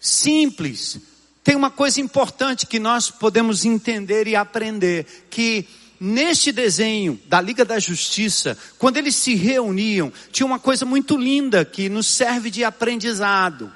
[0.00, 0.98] simples,
[1.44, 5.68] tem uma coisa importante que nós podemos entender e aprender: que
[6.00, 11.66] neste desenho da Liga da Justiça, quando eles se reuniam, tinha uma coisa muito linda
[11.66, 13.70] que nos serve de aprendizado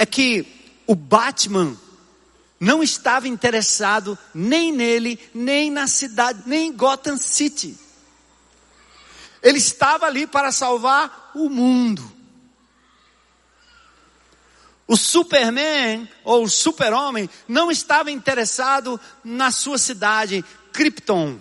[0.00, 0.46] é que
[0.86, 1.76] o Batman
[2.58, 7.76] não estava interessado nem nele, nem na cidade, nem em Gotham City.
[9.42, 12.02] Ele estava ali para salvar o mundo.
[14.88, 20.42] O Superman ou o Super-Homem não estava interessado na sua cidade,
[20.72, 21.38] Krypton.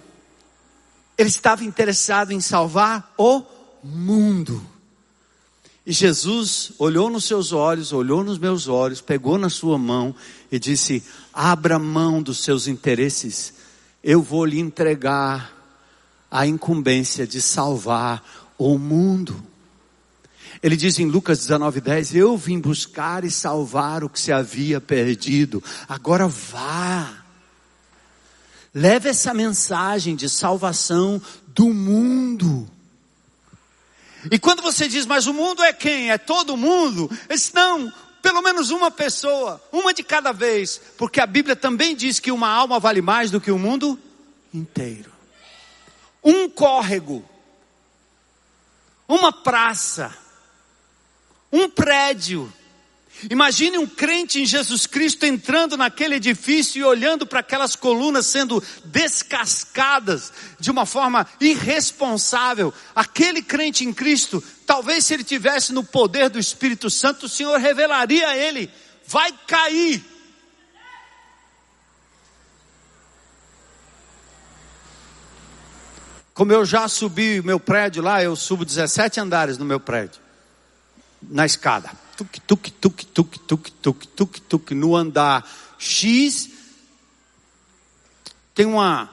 [1.17, 3.41] Ele estava interessado em salvar o
[3.81, 4.78] mundo.
[5.85, 10.13] E Jesus olhou nos seus olhos, olhou nos meus olhos, pegou na sua mão
[10.51, 11.03] e disse:
[11.33, 13.53] Abra mão dos seus interesses,
[14.03, 15.55] eu vou lhe entregar
[16.29, 18.23] a incumbência de salvar
[18.57, 19.43] o mundo.
[20.61, 25.63] Ele diz em Lucas 19:10: Eu vim buscar e salvar o que se havia perdido.
[25.87, 27.23] Agora vá.
[28.73, 32.69] Leve essa mensagem de salvação do mundo.
[34.31, 36.11] E quando você diz, mas o mundo é quem?
[36.11, 37.09] É todo mundo?
[37.29, 37.91] Eles não,
[38.21, 42.49] pelo menos uma pessoa, uma de cada vez, porque a Bíblia também diz que uma
[42.49, 43.97] alma vale mais do que o mundo
[44.53, 45.11] inteiro.
[46.23, 47.23] Um córrego,
[49.07, 50.13] uma praça,
[51.51, 52.51] um prédio.
[53.29, 58.63] Imagine um crente em Jesus Cristo entrando naquele edifício e olhando para aquelas colunas sendo
[58.85, 62.73] descascadas de uma forma irresponsável.
[62.95, 67.59] Aquele crente em Cristo, talvez se ele tivesse no poder do Espírito Santo, o Senhor
[67.59, 68.69] revelaria a ele:
[69.05, 70.05] vai cair.
[76.33, 80.21] Como eu já subi meu prédio lá, eu subo 17 andares no meu prédio
[81.21, 81.91] na escada.
[82.19, 84.75] Tuk, tuk, tuk, tuk, tuk, tuk, tuk, tuk.
[84.75, 86.49] No andar X
[88.53, 89.09] tem uma,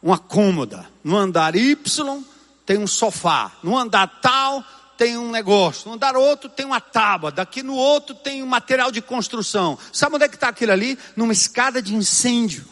[0.00, 0.88] uma cômoda.
[1.02, 2.24] No andar Y
[2.64, 3.50] tem um sofá.
[3.60, 4.64] No andar tal
[4.96, 5.88] tem um negócio.
[5.88, 7.32] No andar outro tem uma tábua.
[7.32, 9.76] Daqui no outro tem um material de construção.
[9.92, 10.96] Sabe onde é que está aquilo ali?
[11.16, 12.64] Numa escada de incêndio.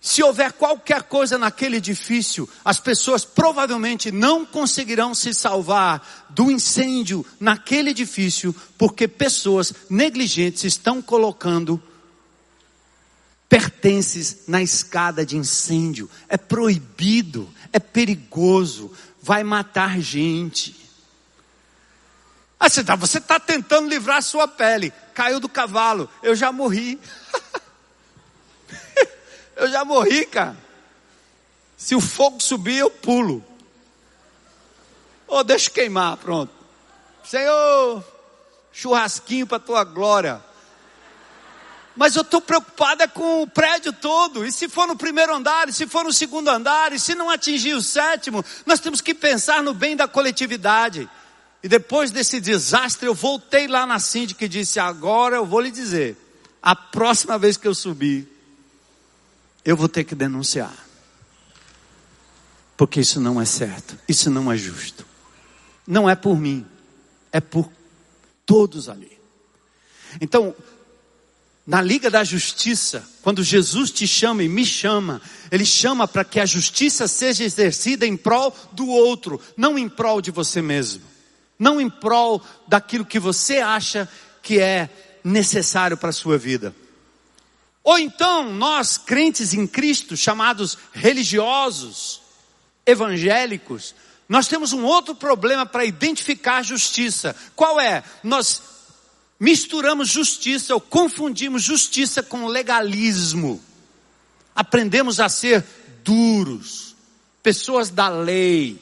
[0.00, 7.26] Se houver qualquer coisa naquele edifício, as pessoas provavelmente não conseguirão se salvar do incêndio
[7.40, 11.82] naquele edifício, porque pessoas negligentes estão colocando
[13.48, 16.08] pertences na escada de incêndio.
[16.28, 20.76] É proibido, é perigoso, vai matar gente.
[22.60, 26.98] Ah, você está tá tentando livrar a sua pele, caiu do cavalo, eu já morri.
[29.58, 30.56] Eu já morri, cara.
[31.76, 33.44] Se o fogo subir, eu pulo.
[35.26, 36.52] Ou oh, deixa queimar, pronto.
[37.24, 38.04] Senhor,
[38.72, 40.40] churrasquinho para tua glória.
[41.96, 44.46] Mas eu estou preocupada com o prédio todo.
[44.46, 47.28] E se for no primeiro andar, e se for no segundo andar, e se não
[47.28, 51.10] atingir o sétimo, nós temos que pensar no bem da coletividade.
[51.64, 55.72] E depois desse desastre, eu voltei lá na síndica e disse: Agora eu vou lhe
[55.72, 56.16] dizer,
[56.62, 58.37] a próxima vez que eu subir,
[59.64, 60.74] eu vou ter que denunciar.
[62.76, 65.04] Porque isso não é certo, isso não é justo.
[65.86, 66.64] Não é por mim,
[67.32, 67.70] é por
[68.46, 69.18] todos ali.
[70.20, 70.54] Então,
[71.66, 76.40] na Liga da Justiça, quando Jesus te chama e me chama, Ele chama para que
[76.40, 81.02] a justiça seja exercida em prol do outro, não em prol de você mesmo,
[81.58, 84.08] não em prol daquilo que você acha
[84.42, 84.88] que é
[85.22, 86.74] necessário para a sua vida.
[87.88, 92.20] Ou então, nós, crentes em Cristo, chamados religiosos,
[92.84, 93.94] evangélicos,
[94.28, 97.34] nós temos um outro problema para identificar justiça.
[97.56, 98.04] Qual é?
[98.22, 98.60] Nós
[99.40, 103.58] misturamos justiça ou confundimos justiça com legalismo.
[104.54, 105.64] Aprendemos a ser
[106.04, 106.94] duros,
[107.42, 108.78] pessoas da lei.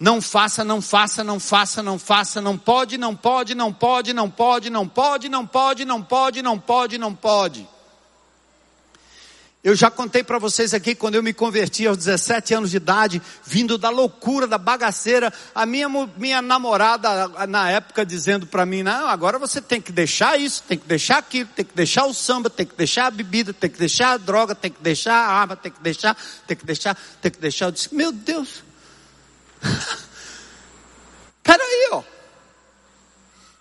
[0.00, 4.30] Não faça, não faça, não faça, não faça, não pode, não pode, não pode, não
[4.30, 7.68] pode, não pode, não pode, não pode, não pode, não pode.
[9.62, 13.20] Eu já contei para vocês aqui quando eu me converti aos 17 anos de idade,
[13.44, 19.08] vindo da loucura, da bagaceira, a minha, minha namorada na época dizendo para mim: "Não,
[19.08, 22.48] agora você tem que deixar isso, tem que deixar aquilo, tem que deixar o samba,
[22.48, 25.56] tem que deixar a bebida, tem que deixar a droga, tem que deixar a arma,
[25.56, 27.64] tem que deixar, tem que deixar, tem que deixar".
[27.66, 28.62] Eu disse: "Meu Deus,
[31.42, 32.02] Peraí, ó.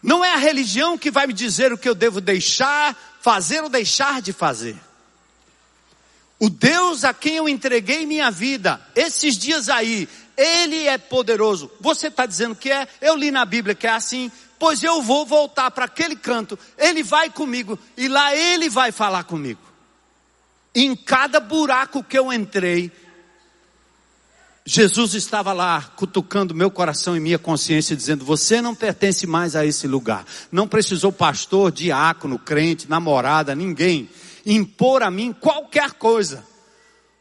[0.02, 3.70] Não é a religião que vai me dizer o que eu devo deixar, fazer ou
[3.70, 4.78] deixar de fazer.
[6.40, 11.72] O Deus a quem eu entreguei minha vida, esses dias aí, Ele é poderoso.
[11.82, 12.88] Você está dizendo que é?
[13.02, 14.32] Eu li na Bíblia que é assim.
[14.60, 19.24] Pois eu vou voltar para aquele canto, Ele vai comigo, e lá Ele vai falar
[19.24, 19.62] comigo.
[20.74, 22.92] Em cada buraco que eu entrei,
[24.70, 29.66] Jesus estava lá cutucando meu coração e minha consciência, dizendo: Você não pertence mais a
[29.66, 30.26] esse lugar.
[30.52, 34.10] Não precisou pastor, diácono, crente, namorada, ninguém
[34.46, 36.44] impor a mim qualquer coisa.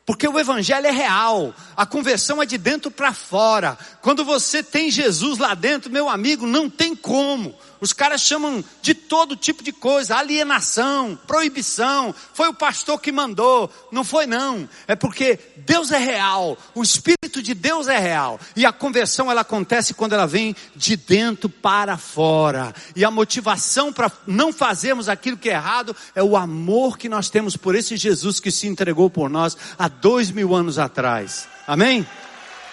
[0.05, 3.79] Porque o evangelho é real, a conversão é de dentro para fora.
[4.03, 7.55] Quando você tem Jesus lá dentro, meu amigo, não tem como.
[7.81, 12.15] Os caras chamam de todo tipo de coisa, alienação, proibição.
[12.33, 14.69] Foi o pastor que mandou, não foi não.
[14.87, 18.41] É porque Deus é real, o Espírito de Deus é real.
[18.55, 22.75] E a conversão ela acontece quando ela vem de dentro para fora.
[22.95, 27.29] E a motivação para não fazermos aquilo que é errado é o amor que nós
[27.29, 31.47] temos por esse Jesus que se entregou por nós há dois mil anos atrás.
[31.67, 32.07] Amém?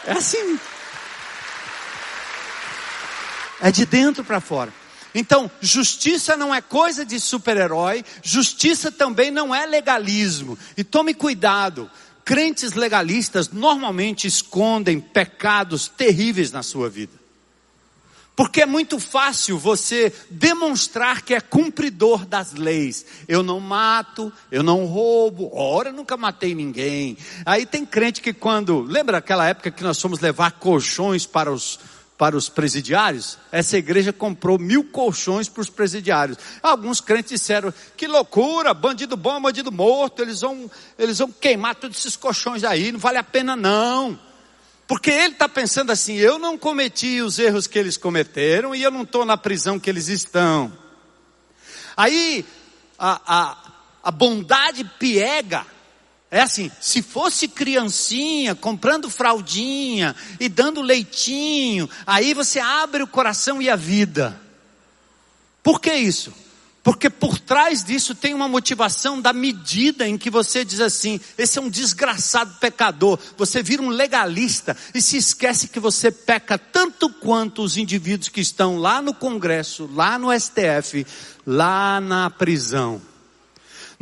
[0.06, 0.60] É assim.
[3.62, 4.83] É de dentro para fora.
[5.16, 10.58] Então, justiça não é coisa de super-herói, justiça também não é legalismo.
[10.76, 11.90] E tome cuidado,
[12.26, 17.24] crentes legalistas normalmente escondem pecados terríveis na sua vida.
[18.36, 23.06] Porque é muito fácil você demonstrar que é cumpridor das leis.
[23.28, 27.16] Eu não mato, eu não roubo, ora, nunca matei ninguém.
[27.46, 31.80] Aí tem crente que quando, lembra aquela época que nós fomos levar colchões para os
[32.18, 36.38] para os presidiários, essa igreja comprou mil colchões para os presidiários.
[36.62, 41.98] Alguns crentes disseram, que loucura, bandido bom, bandido morto, eles vão, eles vão queimar todos
[41.98, 44.20] esses colchões aí, não vale a pena não.
[44.88, 48.92] Porque ele está pensando assim, eu não cometi os erros que eles cometeram e eu
[48.92, 50.72] não estou na prisão que eles estão.
[51.98, 52.46] Aí,
[52.98, 53.58] a, a,
[54.04, 55.66] a bondade piega,
[56.34, 63.62] é assim, se fosse criancinha comprando fraldinha e dando leitinho, aí você abre o coração
[63.62, 64.42] e a vida.
[65.62, 66.34] Por que isso?
[66.82, 71.60] Porque por trás disso tem uma motivação da medida em que você diz assim: esse
[71.60, 73.20] é um desgraçado pecador.
[73.38, 78.42] Você vira um legalista e se esquece que você peca tanto quanto os indivíduos que
[78.42, 81.06] estão lá no Congresso, lá no STF,
[81.46, 83.13] lá na prisão.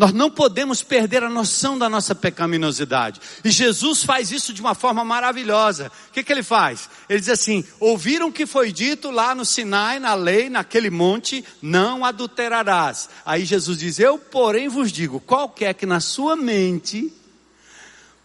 [0.02, 3.22] Nós não podemos perder a noção da nossa pecaminosidade.
[3.46, 5.92] E Jesus faz isso de uma forma maravilhosa.
[6.10, 6.90] O que, que ele faz?
[7.08, 11.46] Ele diz assim: ouviram o que foi dito lá no Sinai, na lei, naquele monte,
[11.62, 13.10] não adulterarás.
[13.24, 17.14] Aí Jesus diz: Eu, porém, vos digo: qualquer que na sua mente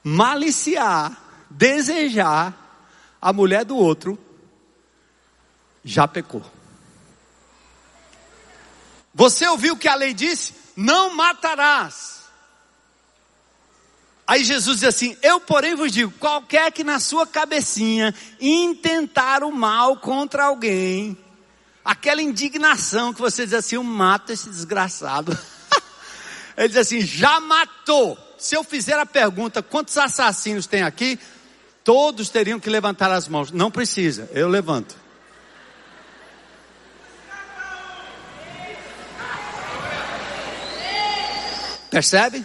[0.03, 2.89] maliciar, desejar
[3.21, 4.19] a mulher do outro,
[5.85, 6.43] já pecou.
[9.15, 10.65] Você ouviu o que a lei disse?
[10.77, 12.17] Não matarás.
[14.27, 19.53] Aí Jesus diz assim: Eu, porém, vos digo: qualquer que na sua cabecinha intentar o
[19.53, 21.17] mal contra alguém,
[21.85, 25.37] aquela indignação que você diz assim: Eu mato esse desgraçado.
[26.59, 28.19] Ele diz assim: Já matou.
[28.37, 31.19] Se eu fizer a pergunta: Quantos assassinos tem aqui?
[31.85, 33.53] Todos teriam que levantar as mãos.
[33.53, 35.06] Não precisa, eu levanto.
[41.91, 42.45] Percebe?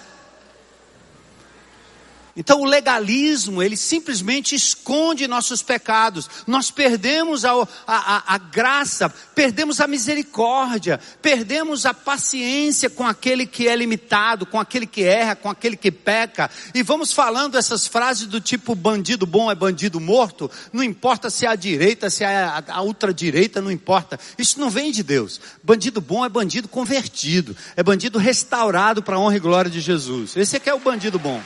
[2.36, 6.30] Então o legalismo, ele simplesmente esconde nossos pecados.
[6.48, 7.52] Nós perdemos a,
[7.86, 14.60] a, a, graça, perdemos a misericórdia, perdemos a paciência com aquele que é limitado, com
[14.60, 16.50] aquele que erra, com aquele que peca.
[16.74, 21.46] E vamos falando essas frases do tipo bandido bom é bandido morto, não importa se
[21.46, 24.18] é a direita, se é a, a ultradireita, não importa.
[24.38, 25.42] Isso não vem de Deus.
[25.62, 30.38] Bandido bom é bandido convertido, é bandido restaurado para a honra e glória de Jesus.
[30.38, 31.42] Esse é que é o bandido bom.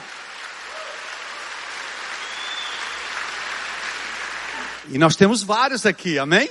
[4.90, 6.50] E nós temos vários aqui, amém?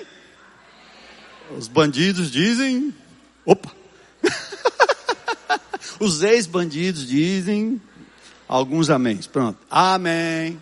[1.56, 2.94] Os bandidos dizem,
[3.44, 3.70] opa.
[6.00, 7.80] Os ex-bandidos dizem,
[8.48, 9.18] alguns amém.
[9.18, 10.60] Pronto, amém.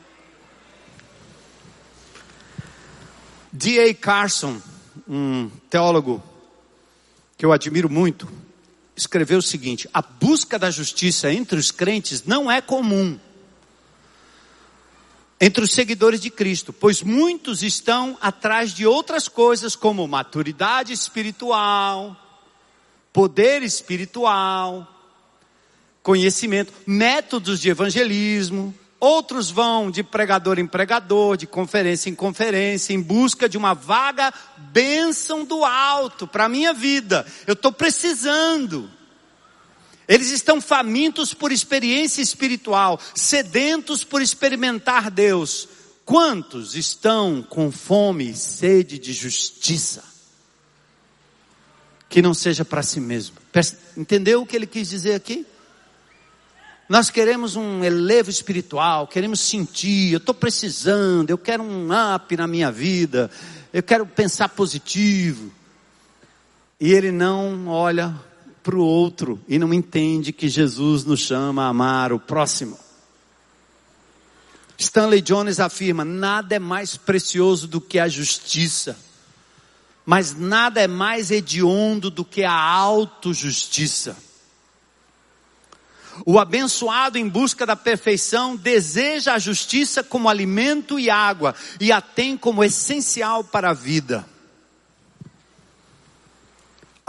[3.51, 3.95] D.A.
[3.95, 4.61] Carson,
[5.09, 6.23] um teólogo
[7.39, 8.29] que eu admiro muito,
[8.95, 13.19] escreveu o seguinte: a busca da justiça entre os crentes não é comum
[15.45, 22.17] entre os seguidores de Cristo, pois muitos estão atrás de outras coisas como maturidade espiritual,
[23.13, 24.87] poder espiritual,
[26.01, 28.73] conhecimento, métodos de evangelismo.
[29.01, 34.33] Outros vão de pregador em pregador, de conferência em conferência, em busca de uma vaga
[34.57, 37.27] bênção do alto para a minha vida.
[37.49, 38.89] Eu estou precisando.
[40.13, 45.67] Eles estão famintos por experiência espiritual, sedentos por experimentar Deus.
[46.05, 50.05] Quantos estão com fome e sede de justiça?
[52.11, 53.37] Que não seja para si mesmo.
[53.97, 55.47] Entendeu o que ele quis dizer aqui?
[56.91, 62.47] Nós queremos um elevo espiritual, queremos sentir, eu estou precisando, eu quero um up na
[62.47, 63.31] minha vida,
[63.73, 65.51] eu quero pensar positivo.
[66.79, 68.15] E ele não olha
[68.63, 72.79] para o outro e não entende que Jesus nos chama a amar o próximo.
[74.79, 78.97] Stanley Jones afirma: nada é mais precioso do que a justiça,
[80.05, 84.17] mas nada é mais hediondo do que a autojustiça.
[86.27, 92.01] O abençoado em busca da perfeição deseja a justiça como alimento e água e a
[92.01, 94.27] tem como essencial para a vida.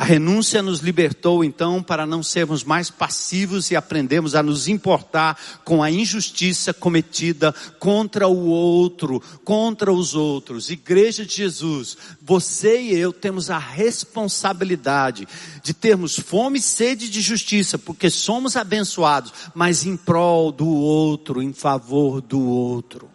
[0.04, 5.40] A renúncia nos libertou então para não sermos mais passivos e aprendemos a nos importar
[5.64, 10.70] com a injustiça cometida contra o outro, contra os outros.
[10.70, 15.26] Igreja de Jesus, você e eu temos a responsabilidade
[15.64, 21.42] de termos fome e sede de justiça, porque somos abençoados, mas em prol do outro,
[21.42, 23.10] em favor do outro.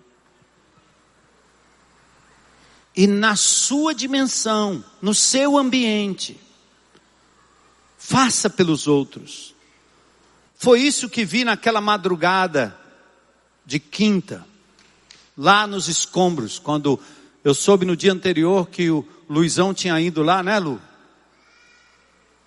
[2.96, 6.47] E na sua dimensão, no seu ambiente,
[8.08, 9.54] Faça pelos outros.
[10.54, 12.74] Foi isso que vi naquela madrugada
[13.66, 14.46] de quinta,
[15.36, 16.98] lá nos escombros, quando
[17.44, 20.80] eu soube no dia anterior que o Luizão tinha ido lá, né, Lu?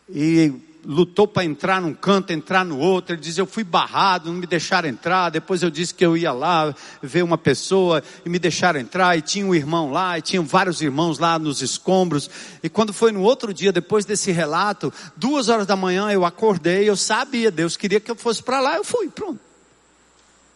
[0.09, 0.51] E
[0.85, 3.13] lutou para entrar num canto, entrar no outro.
[3.13, 5.29] Ele diz: Eu fui barrado, não me deixaram entrar.
[5.29, 9.17] Depois eu disse que eu ia lá ver uma pessoa e me deixaram entrar.
[9.17, 12.29] E tinha um irmão lá, e tinham vários irmãos lá nos escombros.
[12.61, 16.89] E quando foi no outro dia, depois desse relato, duas horas da manhã eu acordei.
[16.89, 18.75] Eu sabia, Deus queria que eu fosse para lá.
[18.75, 19.39] Eu fui, pronto.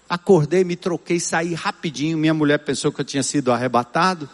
[0.08, 2.18] Acordei, me troquei, saí rapidinho.
[2.18, 4.30] Minha mulher pensou que eu tinha sido arrebatado.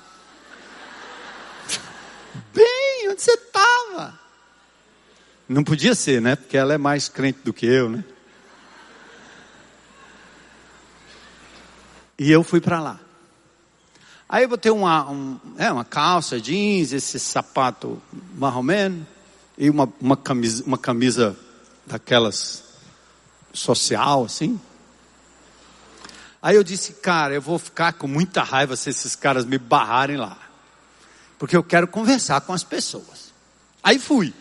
[2.54, 3.81] Bem, onde você estava?
[5.52, 6.38] Não podia ser, né?
[6.38, 8.06] Porque ela é mais crente do que eu, né?
[12.18, 13.00] E eu fui para lá.
[14.30, 18.02] Aí eu botei uma, um, é, uma calça jeans, esse sapato
[18.38, 19.06] marromeno
[19.58, 21.38] e uma, uma, camisa, uma camisa
[21.86, 22.64] daquelas
[23.52, 24.58] social, assim.
[26.42, 30.16] Aí eu disse, cara, eu vou ficar com muita raiva se esses caras me barrarem
[30.16, 30.38] lá.
[31.38, 33.34] Porque eu quero conversar com as pessoas.
[33.84, 34.34] Aí fui.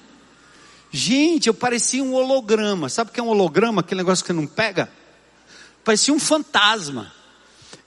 [0.91, 2.89] Gente, eu parecia um holograma.
[2.89, 3.81] Sabe o que é um holograma?
[3.81, 4.91] Aquele negócio que não pega?
[5.85, 7.13] Parecia um fantasma.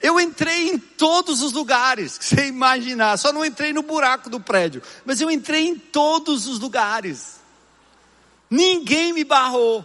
[0.00, 3.16] Eu entrei em todos os lugares que você imaginar.
[3.18, 4.82] Só não entrei no buraco do prédio.
[5.04, 7.40] Mas eu entrei em todos os lugares.
[8.50, 9.84] Ninguém me barrou.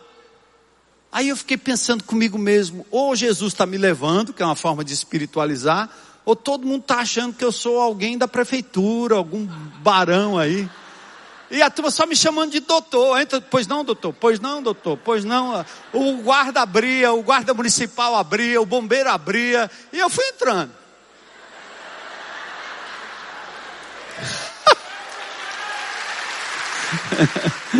[1.12, 4.84] Aí eu fiquei pensando comigo mesmo: ou Jesus está me levando, que é uma forma
[4.84, 5.90] de espiritualizar,
[6.24, 9.46] ou todo mundo está achando que eu sou alguém da prefeitura, algum
[9.82, 10.70] barão aí.
[11.52, 13.20] E a turma só me chamando de doutor.
[13.20, 15.66] Entra, pois não, doutor, pois não, doutor, pois não.
[15.92, 19.70] O guarda abria, o guarda municipal abria, o bombeiro abria.
[19.92, 20.72] E eu fui entrando.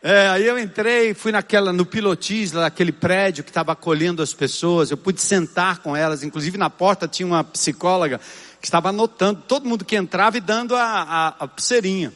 [0.00, 4.90] É, aí eu entrei, fui naquela, no pilotis, naquele prédio que estava acolhendo as pessoas,
[4.90, 8.20] eu pude sentar com elas, inclusive na porta tinha uma psicóloga
[8.60, 12.12] que estava anotando todo mundo que entrava e dando a, a, a pulseirinha.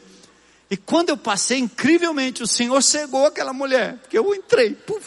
[0.70, 5.04] E quando eu passei, incrivelmente, o Senhor cegou aquela mulher, porque eu entrei, puf,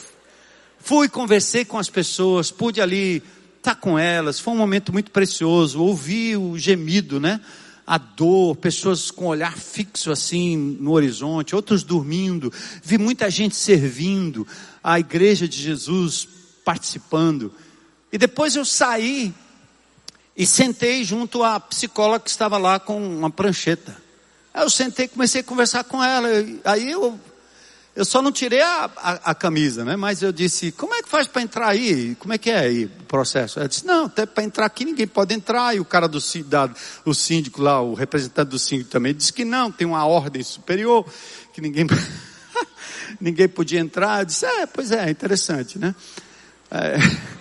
[0.77, 3.23] fui, conversei com as pessoas, pude ali
[3.57, 7.39] estar com elas, foi um momento muito precioso, ouvi o gemido, né?
[7.85, 12.51] A dor, pessoas com olhar fixo assim no horizonte, outros dormindo,
[12.83, 14.47] vi muita gente servindo,
[14.83, 16.27] a igreja de Jesus
[16.63, 17.53] participando.
[18.11, 19.33] E depois eu saí
[20.35, 23.95] e sentei junto à psicóloga que estava lá com uma prancheta.
[24.53, 26.27] Aí eu sentei comecei a conversar com ela.
[26.63, 27.19] Aí eu
[27.95, 29.95] eu só não tirei a, a, a, camisa, né?
[29.95, 32.13] Mas eu disse, como é que faz para entrar aí?
[32.15, 33.57] Como é que é aí o processo?
[33.57, 35.73] Ela disse, não, até para entrar aqui ninguém pode entrar.
[35.73, 36.69] E o cara do da,
[37.05, 41.05] o síndico lá, o representante do síndico também disse que não, tem uma ordem superior,
[41.53, 41.87] que ninguém,
[43.21, 44.19] ninguém podia entrar.
[44.19, 45.95] Eu disse, é, pois é, interessante, né?
[46.69, 46.97] É,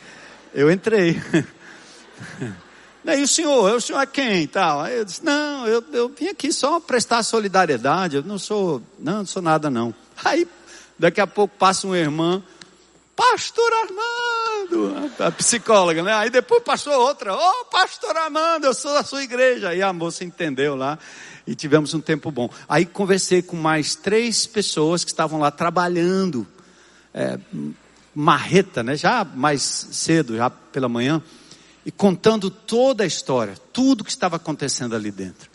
[0.54, 1.20] eu entrei.
[3.06, 4.80] E o senhor, o senhor é quem tal?
[4.80, 9.18] Aí eu disse, não, eu, eu vim aqui só prestar solidariedade, eu não sou, não,
[9.18, 9.94] não sou nada não.
[10.22, 10.46] Aí,
[10.98, 12.42] daqui a pouco passa uma irmã,
[13.16, 16.12] pastor Armando, a psicóloga, né?
[16.12, 19.70] Aí depois passou outra, ô oh, pastor Armando, eu sou da sua igreja.
[19.70, 20.98] Aí a moça entendeu lá
[21.46, 22.50] e tivemos um tempo bom.
[22.68, 26.46] Aí conversei com mais três pessoas que estavam lá trabalhando,
[27.12, 27.38] é,
[28.14, 28.96] marreta, né?
[28.96, 31.22] Já mais cedo, já pela manhã,
[31.86, 35.50] e contando toda a história, tudo que estava acontecendo ali dentro.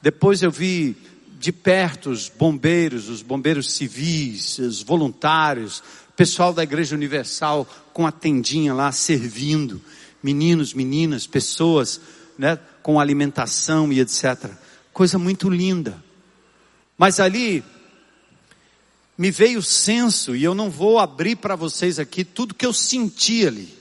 [0.00, 0.96] Depois eu vi
[1.40, 5.82] de perto os bombeiros, os bombeiros civis, os voluntários,
[6.14, 9.80] pessoal da Igreja Universal com a tendinha lá servindo,
[10.22, 11.98] meninos, meninas, pessoas,
[12.36, 14.50] né, com alimentação e etc.
[14.92, 16.04] Coisa muito linda.
[16.98, 17.64] Mas ali
[19.16, 22.72] me veio o senso, e eu não vou abrir para vocês aqui tudo que eu
[22.74, 23.74] senti ali,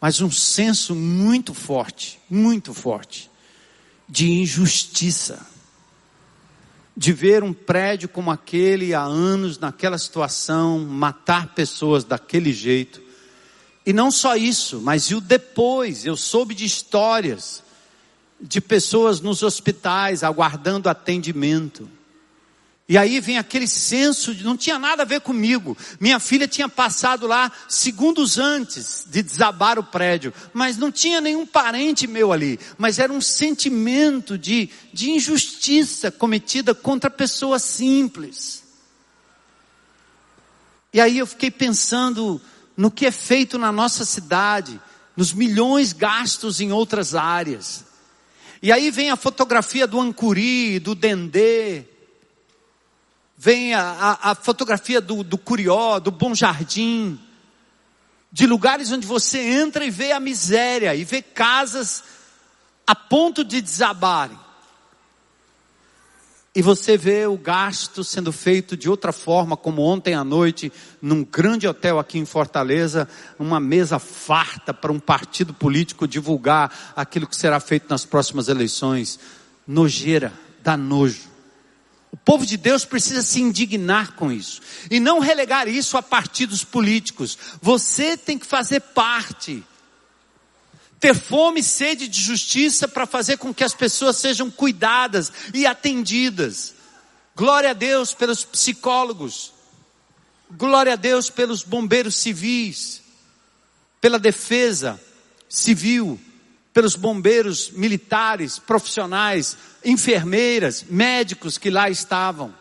[0.00, 3.28] mas um senso muito forte, muito forte,
[4.08, 5.55] de injustiça
[6.96, 13.02] de ver um prédio como aquele há anos, naquela situação, matar pessoas daquele jeito.
[13.84, 16.06] E não só isso, mas e o depois?
[16.06, 17.62] Eu soube de histórias
[18.40, 21.88] de pessoas nos hospitais aguardando atendimento.
[22.88, 25.76] E aí vem aquele senso de não tinha nada a ver comigo.
[25.98, 31.44] Minha filha tinha passado lá segundos antes de desabar o prédio, mas não tinha nenhum
[31.44, 32.60] parente meu ali.
[32.78, 38.62] Mas era um sentimento de, de injustiça cometida contra pessoas simples.
[40.92, 42.40] E aí eu fiquei pensando
[42.76, 44.80] no que é feito na nossa cidade,
[45.16, 47.84] nos milhões gastos em outras áreas.
[48.62, 51.95] E aí vem a fotografia do Ancuri, do Dendê,
[53.36, 57.20] vem a, a, a fotografia do, do Curió, do Bom Jardim,
[58.32, 62.02] de lugares onde você entra e vê a miséria, e vê casas
[62.86, 64.38] a ponto de desabarem.
[66.54, 70.72] E você vê o gasto sendo feito de outra forma, como ontem à noite,
[71.02, 73.06] num grande hotel aqui em Fortaleza,
[73.38, 79.20] uma mesa farta para um partido político divulgar aquilo que será feito nas próximas eleições.
[79.66, 80.32] Nojeira,
[80.62, 81.35] dá nojo.
[82.16, 86.64] O povo de Deus precisa se indignar com isso e não relegar isso a partidos
[86.64, 87.36] políticos.
[87.60, 89.62] Você tem que fazer parte.
[90.98, 95.66] Ter fome e sede de justiça para fazer com que as pessoas sejam cuidadas e
[95.66, 96.72] atendidas.
[97.36, 99.52] Glória a Deus pelos psicólogos.
[100.50, 103.02] Glória a Deus pelos bombeiros civis,
[104.00, 104.98] pela defesa
[105.50, 106.18] civil,
[106.76, 112.54] pelos bombeiros militares, profissionais, enfermeiras, médicos que lá estavam.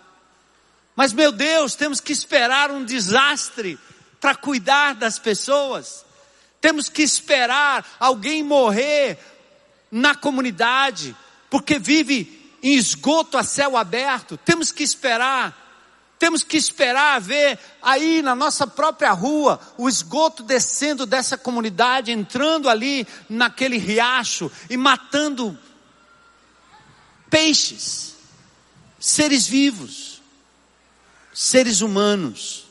[0.95, 3.77] Mas, meu Deus, temos que esperar um desastre
[4.21, 6.05] para cuidar das pessoas.
[6.61, 9.19] Temos que esperar alguém morrer
[9.91, 11.13] na comunidade,
[11.49, 14.37] porque vive em esgoto a céu aberto.
[14.37, 15.64] Temos que esperar
[16.17, 22.69] temos que esperar ver aí na nossa própria rua o esgoto descendo dessa comunidade, entrando
[22.69, 25.57] ali naquele riacho e matando
[27.29, 28.15] peixes,
[28.99, 30.21] seres vivos,
[31.33, 32.65] seres humanos.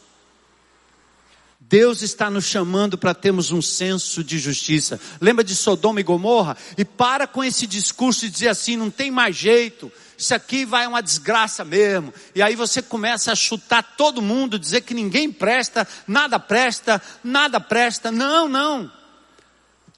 [1.61, 5.01] Deus está nos chamando para termos um senso de justiça.
[5.21, 6.57] Lembra de Sodoma e Gomorra?
[6.79, 10.87] E para com esse discurso de dizer assim: não tem mais jeito, isso aqui vai
[10.87, 12.15] uma desgraça mesmo.
[12.35, 17.61] E aí você começa a chutar todo mundo, dizer que ninguém presta, nada presta, nada
[17.61, 18.13] presta.
[18.13, 18.91] Não, não.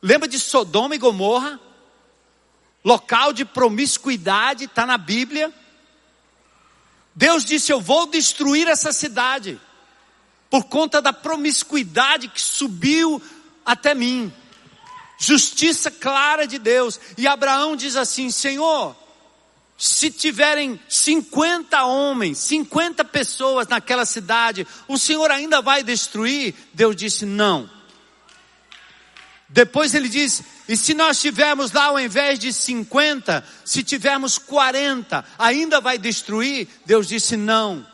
[0.00, 1.60] Lembra de Sodoma e Gomorra?
[2.84, 5.52] Local de promiscuidade, está na Bíblia.
[7.14, 9.60] Deus disse: Eu vou destruir essa cidade,
[10.48, 13.20] por conta da promiscuidade que subiu
[13.64, 14.32] até mim.
[15.18, 17.00] Justiça clara de Deus.
[17.18, 18.94] E Abraão diz assim: Senhor,
[19.78, 26.54] se tiverem 50 homens, 50 pessoas naquela cidade, o Senhor ainda vai destruir?
[26.72, 27.68] Deus disse: não.
[29.48, 35.24] Depois ele diz: e se nós tivermos lá ao invés de 50, se tivermos 40,
[35.38, 36.68] ainda vai destruir?
[36.86, 37.86] Deus disse: não.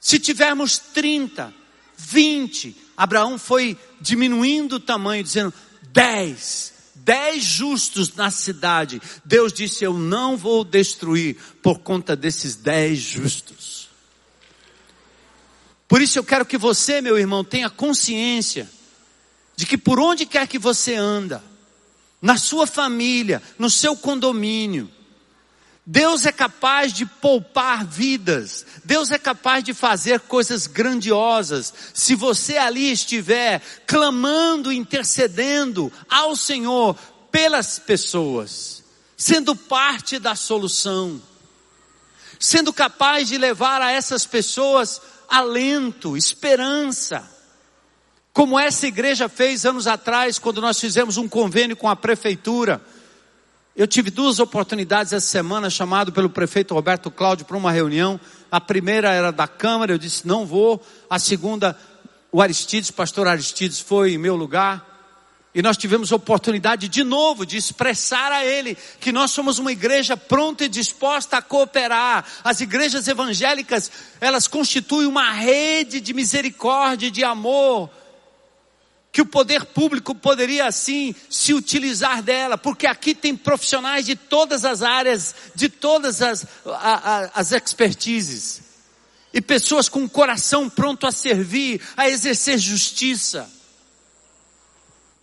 [0.00, 1.52] Se tivermos 30,
[1.96, 5.52] 20, Abraão foi diminuindo o tamanho, dizendo:
[5.92, 12.98] 10, dez justos na cidade, Deus disse: Eu não vou destruir por conta desses dez
[12.98, 13.88] justos.
[15.88, 18.68] Por isso eu quero que você, meu irmão, tenha consciência
[19.54, 21.42] de que por onde quer que você anda,
[22.20, 24.90] na sua família, no seu condomínio,
[25.88, 32.56] Deus é capaz de poupar vidas, Deus é capaz de fazer coisas grandiosas, se você
[32.56, 36.96] ali estiver clamando, intercedendo ao Senhor
[37.30, 38.82] pelas pessoas,
[39.16, 41.22] sendo parte da solução,
[42.40, 47.30] sendo capaz de levar a essas pessoas alento, esperança,
[48.32, 52.84] como essa igreja fez anos atrás, quando nós fizemos um convênio com a prefeitura
[53.76, 58.18] eu tive duas oportunidades essa semana, chamado pelo prefeito Roberto Cláudio para uma reunião.
[58.50, 60.82] A primeira era da Câmara, eu disse não vou.
[61.10, 61.78] A segunda,
[62.32, 64.94] o Aristides, pastor Aristides, foi em meu lugar.
[65.54, 70.16] E nós tivemos oportunidade de novo de expressar a ele que nós somos uma igreja
[70.16, 72.24] pronta e disposta a cooperar.
[72.42, 77.90] As igrejas evangélicas, elas constituem uma rede de misericórdia de amor
[79.16, 84.62] que o poder público poderia assim se utilizar dela, porque aqui tem profissionais de todas
[84.62, 86.70] as áreas, de todas as, a,
[87.24, 88.60] a, as expertises,
[89.32, 93.50] e pessoas com o coração pronto a servir, a exercer justiça.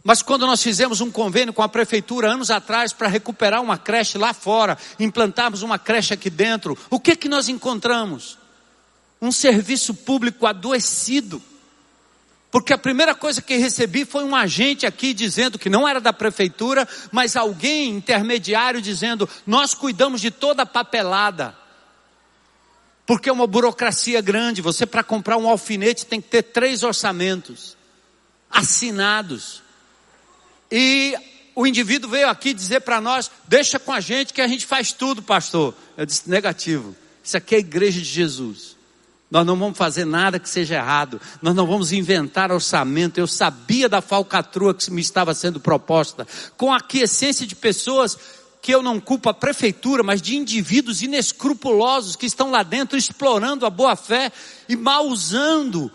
[0.04, 4.18] Mas quando nós fizemos um convênio com a prefeitura anos atrás para recuperar uma creche
[4.18, 8.40] lá fora, implantarmos uma creche aqui dentro, o que que nós encontramos?
[9.22, 11.40] Um serviço público adoecido.
[12.54, 16.14] Porque a primeira coisa que recebi foi um agente aqui dizendo que não era da
[16.14, 21.58] prefeitura, mas alguém intermediário dizendo: "Nós cuidamos de toda a papelada".
[23.08, 27.76] Porque é uma burocracia grande, você para comprar um alfinete tem que ter três orçamentos
[28.52, 29.64] assinados.
[30.72, 31.16] E
[31.56, 34.92] o indivíduo veio aqui dizer para nós: deixa com a gente que a gente faz
[34.92, 35.74] tudo, pastor.
[35.98, 36.96] Eu disse: negativo.
[37.24, 38.73] Isso aqui é a igreja de Jesus.
[39.34, 41.20] Nós não vamos fazer nada que seja errado.
[41.42, 43.18] Nós não vamos inventar orçamento.
[43.18, 46.28] Eu sabia da falcatrua que me estava sendo proposta.
[46.56, 48.16] Com a aquiescência de pessoas
[48.62, 53.66] que eu não culpo a prefeitura, mas de indivíduos inescrupulosos que estão lá dentro explorando
[53.66, 54.32] a boa fé
[54.70, 55.92] e mal usando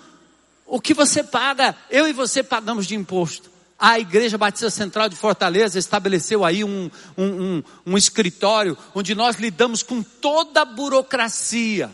[0.67, 1.77] o que você paga.
[1.89, 6.91] Eu e você pagamos de imposto a Igreja Batista Central de Fortaleza estabeleceu aí um,
[7.17, 11.89] um, um, um escritório onde nós lidamos com toda a burocracia.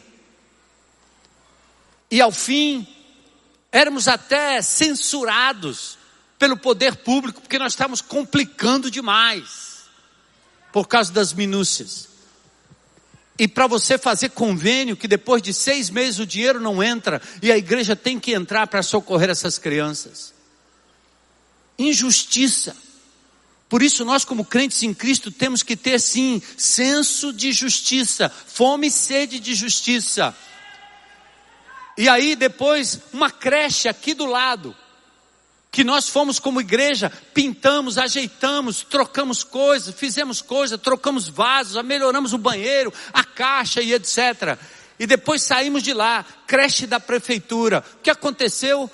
[2.11, 2.87] E ao fim,
[3.73, 5.99] éramos até censurados
[6.39, 9.85] pelo poder público, porque nós estávamos complicando demais,
[10.73, 12.09] por causa das minúcias.
[13.39, 17.51] E para você fazer convênio, que depois de seis meses o dinheiro não entra, e
[17.51, 20.35] a igreja tem que entrar para socorrer essas crianças
[21.79, 22.77] injustiça.
[23.69, 28.89] Por isso, nós, como crentes em Cristo, temos que ter sim senso de justiça, fome
[28.89, 30.37] e sede de justiça.
[31.97, 34.75] E aí, depois, uma creche aqui do lado,
[35.71, 42.39] que nós fomos como igreja, pintamos, ajeitamos, trocamos coisas, fizemos coisas, trocamos vasos, melhoramos o
[42.39, 44.57] banheiro, a caixa e etc.
[45.01, 47.85] E depois saímos de lá, creche da prefeitura.
[47.97, 48.89] O que aconteceu?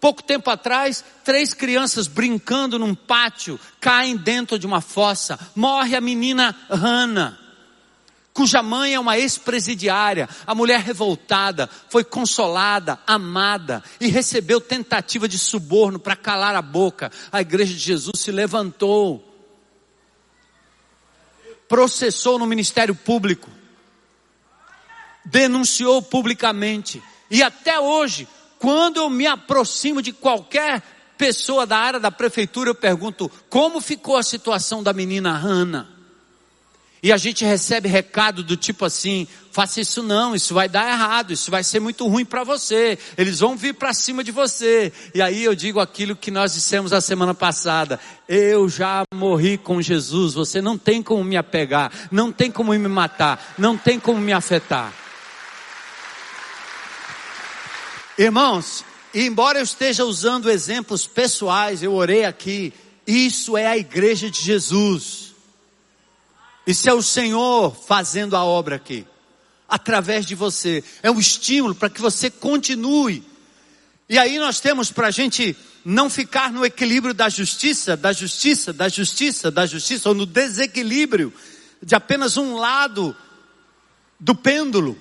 [0.00, 5.38] Pouco tempo atrás, três crianças brincando num pátio caem dentro de uma fossa.
[5.54, 7.38] Morre a menina Hannah,
[8.34, 10.28] cuja mãe é uma ex-presidiária.
[10.44, 17.12] A mulher revoltada foi consolada, amada e recebeu tentativa de suborno para calar a boca.
[17.30, 19.24] A igreja de Jesus se levantou,
[21.68, 23.48] processou no Ministério Público,
[25.24, 28.28] denunciou publicamente e até hoje
[28.58, 30.82] quando eu me aproximo de qualquer
[31.16, 35.93] pessoa da área da prefeitura, eu pergunto: como ficou a situação da menina Hanna?
[37.04, 41.34] E a gente recebe recado do tipo assim: faça isso não, isso vai dar errado,
[41.34, 44.90] isso vai ser muito ruim para você, eles vão vir para cima de você.
[45.14, 49.82] E aí eu digo aquilo que nós dissemos a semana passada: eu já morri com
[49.82, 54.18] Jesus, você não tem como me apegar, não tem como me matar, não tem como
[54.18, 54.90] me afetar.
[58.16, 58.82] Irmãos,
[59.12, 62.72] embora eu esteja usando exemplos pessoais, eu orei aqui,
[63.06, 65.33] isso é a igreja de Jesus.
[66.66, 69.06] Isso é o Senhor fazendo a obra aqui,
[69.68, 70.82] através de você.
[71.02, 73.22] É um estímulo para que você continue.
[74.08, 75.54] E aí nós temos para a gente
[75.84, 81.30] não ficar no equilíbrio da justiça, da justiça, da justiça, da justiça, ou no desequilíbrio
[81.82, 83.14] de apenas um lado
[84.18, 84.98] do pêndulo.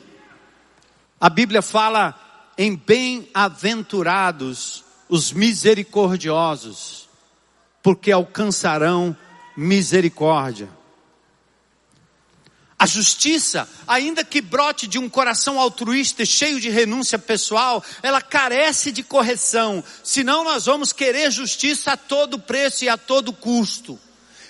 [1.20, 2.20] A Bíblia fala
[2.58, 7.08] em bem-aventurados os misericordiosos,
[7.82, 9.16] porque alcançarão
[9.56, 10.68] misericórdia.
[12.84, 18.22] A justiça, ainda que brote de um coração altruísta e cheio de renúncia pessoal, ela
[18.22, 23.98] carece de correção, senão nós vamos querer justiça a todo preço e a todo custo.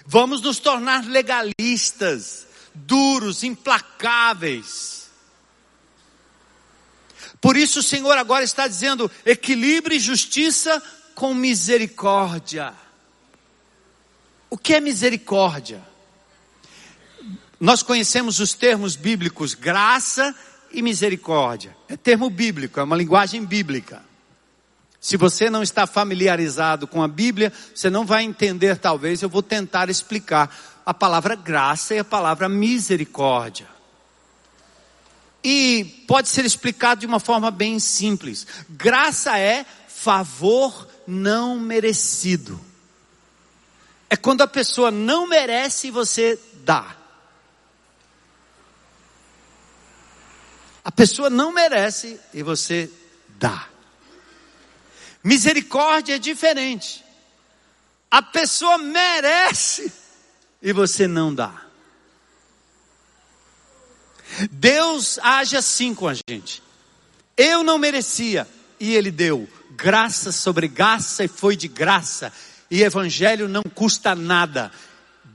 [0.03, 5.11] Vamos nos tornar legalistas, duros, implacáveis.
[7.39, 10.81] Por isso o Senhor agora está dizendo: equilibre justiça
[11.13, 12.73] com misericórdia.
[14.49, 15.92] O que é misericórdia?
[17.59, 20.35] Nós conhecemos os termos bíblicos graça
[20.71, 21.75] e misericórdia.
[21.87, 24.01] É termo bíblico, é uma linguagem bíblica.
[24.99, 29.43] Se você não está familiarizado com a Bíblia, você não vai entender, talvez, eu vou
[29.43, 33.67] tentar explicar a palavra graça e a palavra misericórdia.
[35.43, 38.47] E pode ser explicado de uma forma bem simples.
[38.69, 42.59] Graça é favor não merecido.
[44.09, 47.02] É quando a pessoa não merece e você dá.
[50.84, 52.89] A pessoa não merece e você
[53.39, 53.67] dá.
[55.23, 57.03] Misericórdia é diferente.
[58.11, 59.91] A pessoa merece
[60.61, 61.63] e você não dá.
[64.51, 66.61] Deus age assim com a gente.
[67.38, 68.47] Eu não merecia
[68.79, 72.31] e Ele deu graça sobre graça e foi de graça.
[72.69, 74.71] E evangelho não custa nada.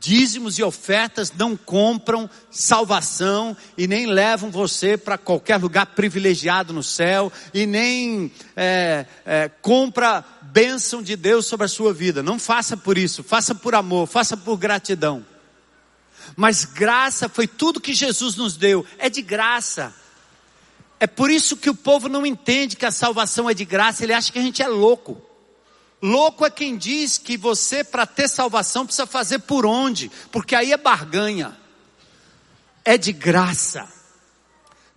[0.01, 6.85] Dízimos e ofertas não compram salvação e nem levam você para qualquer lugar privilegiado no
[6.85, 12.23] céu e nem é, é, compra bênção de Deus sobre a sua vida.
[12.23, 15.27] Não faça por isso, faça por amor, faça por gratidão.
[16.37, 19.93] Mas graça foi tudo que Jesus nos deu, é de graça.
[21.01, 24.13] É por isso que o povo não entende que a salvação é de graça, ele
[24.13, 25.28] acha que a gente é louco.
[26.01, 30.73] Louco é quem diz que você, para ter salvação, precisa fazer por onde, porque aí
[30.73, 31.57] é barganha.
[32.85, 33.89] É de graça.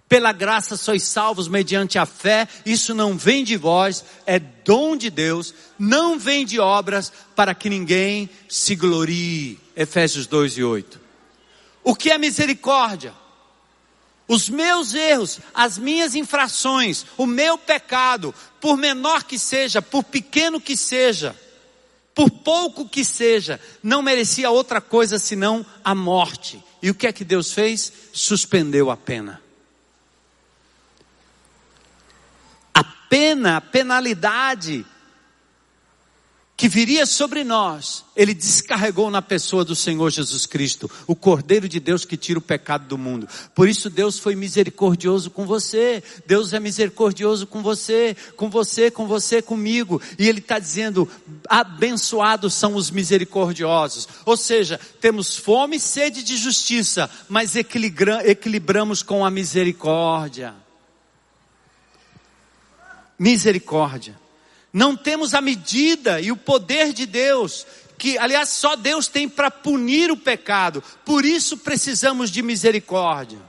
[0.07, 5.09] Pela graça sois salvos mediante a fé, isso não vem de vós, é dom de
[5.09, 9.57] Deus, não vem de obras, para que ninguém se glorie.
[9.75, 10.99] Efésios 2 e 8.
[11.83, 13.13] O que é misericórdia?
[14.31, 20.61] Os meus erros, as minhas infrações, o meu pecado, por menor que seja, por pequeno
[20.61, 21.35] que seja,
[22.15, 26.63] por pouco que seja, não merecia outra coisa senão a morte.
[26.81, 27.91] E o que é que Deus fez?
[28.13, 29.41] Suspendeu a pena.
[32.73, 34.85] A pena, a penalidade
[36.61, 41.79] que viria sobre nós, ele descarregou na pessoa do Senhor Jesus Cristo, o Cordeiro de
[41.79, 43.27] Deus que tira o pecado do mundo.
[43.55, 49.07] Por isso Deus foi misericordioso com você, Deus é misericordioso com você, com você, com
[49.07, 49.99] você, comigo.
[50.19, 51.09] E Ele está dizendo:
[51.49, 54.07] abençoados são os misericordiosos.
[54.23, 60.53] Ou seja, temos fome e sede de justiça, mas equilibramos com a misericórdia.
[63.17, 64.20] Misericórdia
[64.73, 67.65] não temos a medida e o poder de Deus,
[67.97, 73.39] que aliás só Deus tem para punir o pecado, por isso precisamos de misericórdia.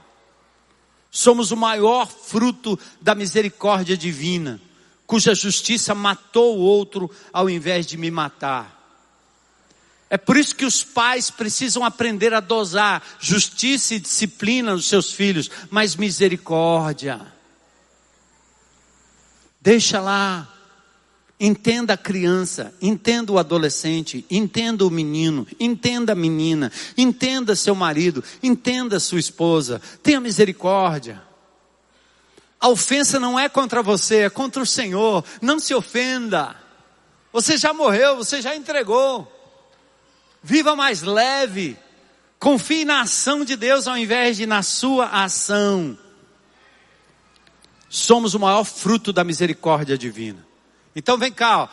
[1.09, 4.59] Somos o maior fruto da misericórdia divina,
[5.05, 8.81] cuja justiça matou o outro ao invés de me matar.
[10.09, 15.11] É por isso que os pais precisam aprender a dosar justiça e disciplina nos seus
[15.11, 17.19] filhos, mas misericórdia.
[19.59, 20.52] Deixa lá,
[21.45, 28.23] Entenda a criança, entenda o adolescente, entenda o menino, entenda a menina, entenda seu marido,
[28.41, 31.21] entenda sua esposa, tenha misericórdia.
[32.61, 35.21] A ofensa não é contra você, é contra o Senhor.
[35.41, 36.55] Não se ofenda.
[37.33, 39.29] Você já morreu, você já entregou.
[40.41, 41.77] Viva mais leve.
[42.39, 45.97] Confie na ação de Deus ao invés de na sua ação.
[47.89, 50.52] Somos o maior fruto da misericórdia divina.
[50.95, 51.67] Então vem cá, ó.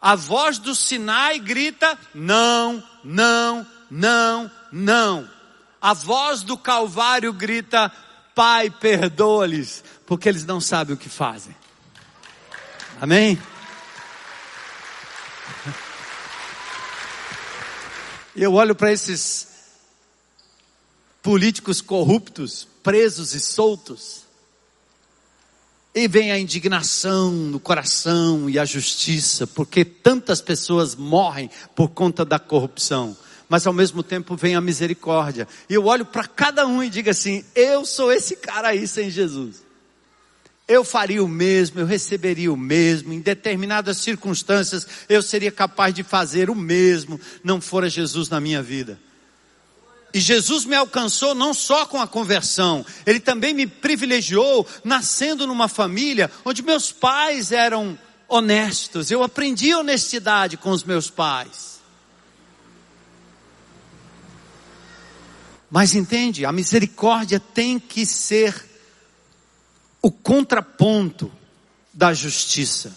[0.00, 5.28] a voz do Sinai grita: não, não, não, não.
[5.80, 7.92] A voz do Calvário grita:
[8.34, 11.54] Pai, perdoa-lhes, porque eles não sabem o que fazem.
[13.00, 13.40] Amém?
[18.36, 19.48] Eu olho para esses
[21.22, 24.24] políticos corruptos, presos e soltos.
[25.94, 32.24] E vem a indignação no coração e a justiça, porque tantas pessoas morrem por conta
[32.24, 33.16] da corrupção.
[33.48, 35.48] Mas ao mesmo tempo vem a misericórdia.
[35.68, 39.10] E eu olho para cada um e digo assim: eu sou esse cara aí sem
[39.10, 39.64] Jesus.
[40.68, 46.04] Eu faria o mesmo, eu receberia o mesmo, em determinadas circunstâncias eu seria capaz de
[46.04, 48.96] fazer o mesmo, não fora Jesus na minha vida.
[50.12, 55.68] E Jesus me alcançou não só com a conversão, Ele também me privilegiou nascendo numa
[55.68, 57.98] família onde meus pais eram
[58.28, 59.10] honestos.
[59.10, 61.80] Eu aprendi honestidade com os meus pais.
[65.70, 68.68] Mas entende, a misericórdia tem que ser
[70.02, 71.30] o contraponto
[71.94, 72.96] da justiça.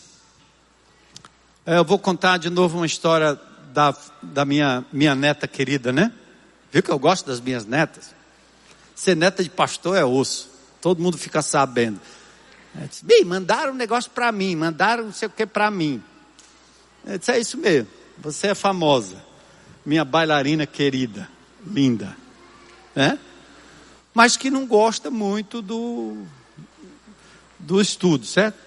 [1.66, 3.40] É, eu vou contar de novo uma história
[3.72, 6.12] da, da minha, minha neta querida, né?
[6.74, 8.16] Viu que eu gosto das minhas netas?
[8.96, 10.50] Ser neta de pastor é osso.
[10.82, 12.02] Todo mundo fica sabendo.
[12.74, 16.02] Eu disse, Bem, mandaram um negócio para mim, mandaram não sei o que para mim.
[17.06, 17.88] Eu disse, é isso mesmo.
[18.18, 19.24] Você é famosa.
[19.86, 21.30] Minha bailarina querida,
[21.64, 22.18] linda.
[22.96, 23.20] Né?
[24.12, 26.26] Mas que não gosta muito do,
[27.60, 28.58] do estudo, certo?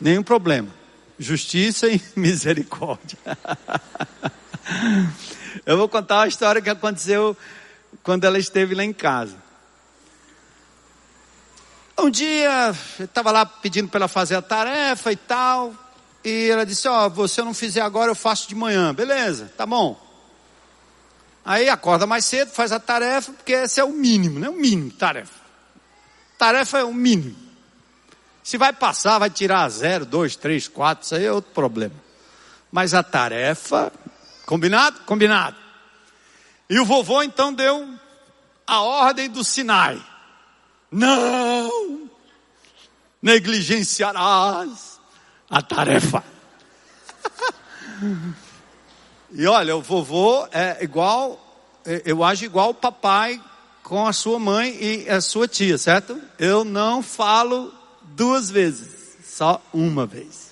[0.00, 0.68] Nenhum problema.
[1.18, 3.18] Justiça e misericórdia.
[5.66, 7.36] Eu vou contar uma história que aconteceu
[8.02, 9.36] quando ela esteve lá em casa.
[11.98, 15.74] Um dia, eu estava lá pedindo para ela fazer a tarefa e tal.
[16.24, 18.94] E ela disse: Ó, oh, se eu não fizer agora, eu faço de manhã.
[18.94, 20.00] Beleza, tá bom.
[21.44, 24.48] Aí acorda mais cedo, faz a tarefa, porque esse é o mínimo, né?
[24.48, 25.40] O mínimo, tarefa.
[26.38, 27.36] Tarefa é o mínimo.
[28.42, 31.94] Se vai passar, vai tirar zero, dois, três, quatro, isso aí é outro problema.
[32.70, 33.92] Mas a tarefa,
[34.52, 35.00] combinado?
[35.06, 35.56] Combinado.
[36.68, 37.88] E o vovô então deu
[38.66, 39.98] a ordem do Sinai.
[40.90, 42.10] Não
[43.22, 45.00] negligenciarás
[45.48, 46.22] a tarefa.
[49.32, 51.40] e olha, o vovô é igual,
[51.86, 53.42] é, eu acho igual o papai
[53.82, 56.20] com a sua mãe e a sua tia, certo?
[56.38, 57.72] Eu não falo
[58.02, 60.51] duas vezes, só uma vez.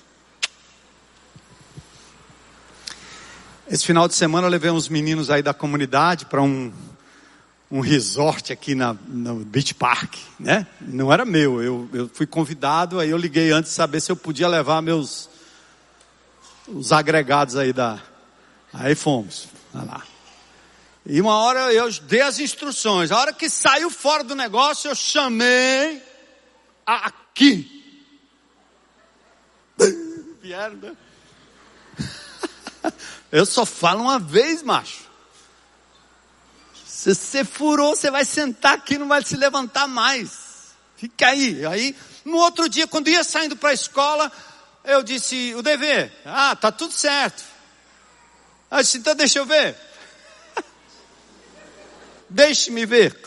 [3.71, 6.73] Esse final de semana eu levei uns meninos aí da comunidade para um,
[7.71, 10.67] um resort aqui na, no Beach Park, né?
[10.81, 14.17] Não era meu, eu, eu fui convidado, aí eu liguei antes de saber se eu
[14.17, 15.29] podia levar meus
[16.67, 17.97] os agregados aí da.
[18.73, 20.03] Aí fomos, lá.
[21.05, 23.09] E uma hora eu dei as instruções.
[23.09, 26.03] A hora que saiu fora do negócio, eu chamei
[26.85, 27.85] aqui.
[30.43, 30.91] Vieram, né?
[33.31, 35.09] Eu só falo uma vez, macho.
[36.85, 40.73] Se você furou, você vai sentar aqui, não vai se levantar mais.
[40.97, 41.65] Fica aí.
[41.65, 44.31] Aí, no outro dia, quando ia saindo para a escola,
[44.83, 47.43] eu disse, o dever, ah, tá tudo certo.
[48.69, 49.75] Aí disse, então deixa eu ver.
[52.29, 53.17] Deixe-me ver.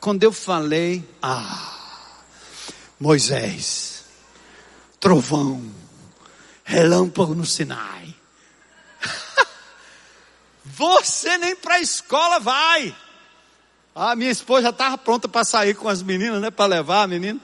[0.00, 2.22] Quando eu falei, ah,
[2.98, 4.04] Moisés,
[4.98, 5.75] trovão,
[6.66, 8.14] relâmpago no Sinai.
[10.64, 12.94] Você nem para a escola vai.
[13.94, 16.50] A minha esposa já estava pronta para sair com as meninas, né?
[16.50, 17.40] Para levar a menina.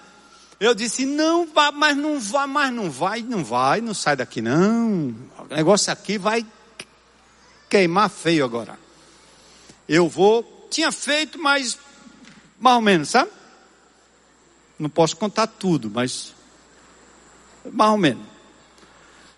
[0.58, 4.42] Eu disse, não vá, mas não vai, mas não vai, não vai, não sai daqui
[4.42, 5.14] não.
[5.38, 6.44] O negócio aqui vai
[7.70, 8.78] queimar feio agora.
[9.88, 11.78] Eu vou, tinha feito, mas
[12.60, 13.30] mais ou menos, sabe?
[14.78, 16.34] Não posso contar tudo, mas
[17.72, 18.31] mais ou menos.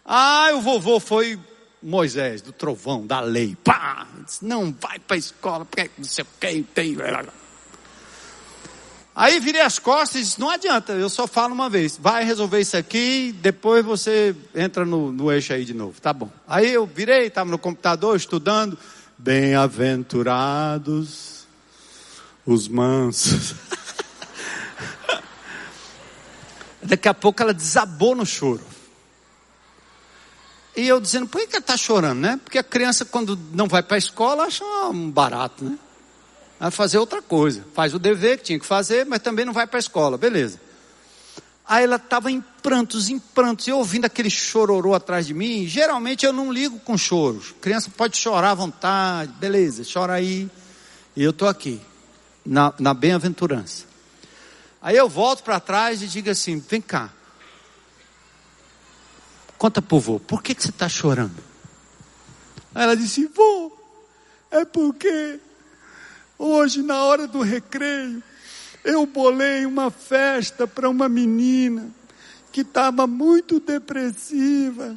[0.04, 1.38] Ah, o vovô foi
[1.82, 3.56] Moisés, do trovão, da lei.
[3.62, 4.06] Pá!
[4.24, 6.96] Disse, não vai para a escola, porque não sei o que tem.
[9.14, 11.98] Aí virei as costas e disse, não adianta, eu só falo uma vez.
[12.00, 16.00] Vai resolver isso aqui, depois você entra no, no eixo aí de novo.
[16.00, 16.30] Tá bom.
[16.48, 18.78] Aí eu virei, estava no computador estudando.
[19.16, 21.34] Bem-aventurados
[22.44, 23.54] os mansos.
[26.82, 28.73] Daqui a pouco ela desabou no choro.
[30.76, 32.40] E eu dizendo, por que ela está chorando, né?
[32.42, 35.78] Porque a criança, quando não vai para a escola, acha um barato, né?
[36.58, 37.64] Vai fazer outra coisa.
[37.74, 40.60] Faz o dever que tinha que fazer, mas também não vai para a escola, beleza.
[41.66, 45.66] Aí ela estava em prantos, em prantos, eu ouvindo aquele chororô atrás de mim.
[45.66, 47.54] Geralmente eu não ligo com choros.
[47.60, 50.50] criança pode chorar à vontade, beleza, chora aí.
[51.16, 51.80] E eu estou aqui,
[52.44, 53.84] na, na bem-aventurança.
[54.82, 57.10] Aí eu volto para trás e digo assim: vem cá,
[59.58, 61.42] Conta pro vô, por que, que você está chorando?
[62.74, 63.72] Aí ela disse, vô,
[64.50, 65.38] é porque
[66.38, 68.22] hoje na hora do recreio
[68.84, 71.88] eu bolei uma festa para uma menina
[72.52, 74.96] que estava muito depressiva.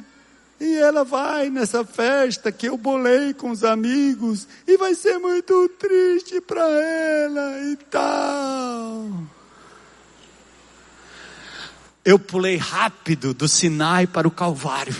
[0.60, 5.68] E ela vai nessa festa que eu bolei com os amigos e vai ser muito
[5.78, 9.37] triste para ela e tal
[12.08, 14.96] eu pulei rápido do Sinai para o Calvário.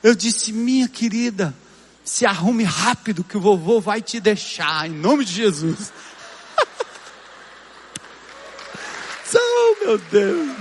[0.00, 1.52] Eu disse, minha querida,
[2.04, 5.92] se arrume rápido que o vovô vai te deixar, em nome de Jesus.
[9.34, 10.56] oh, meu Deus.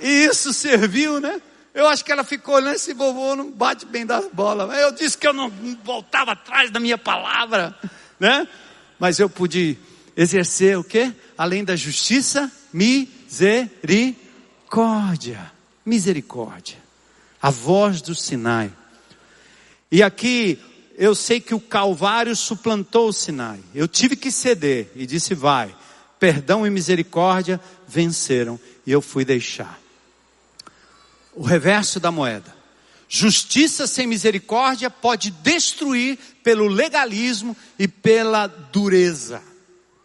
[0.00, 1.42] E isso serviu, né?
[1.74, 4.74] Eu acho que ela ficou olhando esse vovô não bate bem das bolas.
[4.78, 5.50] Eu disse que eu não
[5.84, 7.78] voltava atrás da minha palavra,
[8.18, 8.48] né?
[8.98, 9.76] Mas eu pude
[10.16, 11.12] exercer o que?
[11.36, 14.16] Além da justiça, misericórdia.
[15.84, 16.76] Misericórdia.
[17.40, 18.72] A voz do Sinai.
[19.90, 20.58] E aqui
[20.96, 23.60] eu sei que o Calvário suplantou o Sinai.
[23.72, 25.72] Eu tive que ceder e disse: vai.
[26.18, 29.78] Perdão e misericórdia venceram e eu fui deixar.
[31.32, 32.57] O reverso da moeda.
[33.08, 39.42] Justiça sem misericórdia pode destruir pelo legalismo e pela dureza.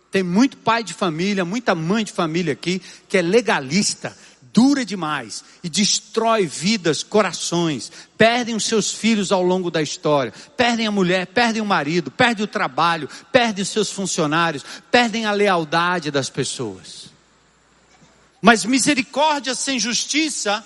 [0.10, 4.16] Tem muito pai de família, muita mãe de família aqui que é legalista,
[4.54, 10.86] dura demais e destrói vidas, corações, perdem os seus filhos ao longo da história, perdem
[10.86, 16.12] a mulher, perdem o marido, perdem o trabalho, perdem os seus funcionários, perdem a lealdade
[16.12, 17.12] das pessoas.
[18.40, 20.64] Mas misericórdia sem justiça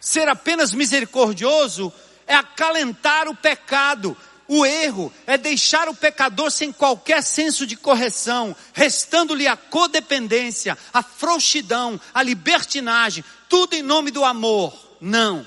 [0.00, 1.92] Ser apenas misericordioso
[2.26, 4.16] é acalentar o pecado.
[4.48, 11.02] O erro é deixar o pecador sem qualquer senso de correção, restando-lhe a codependência, a
[11.02, 14.74] frouxidão, a libertinagem, tudo em nome do amor.
[15.00, 15.46] Não.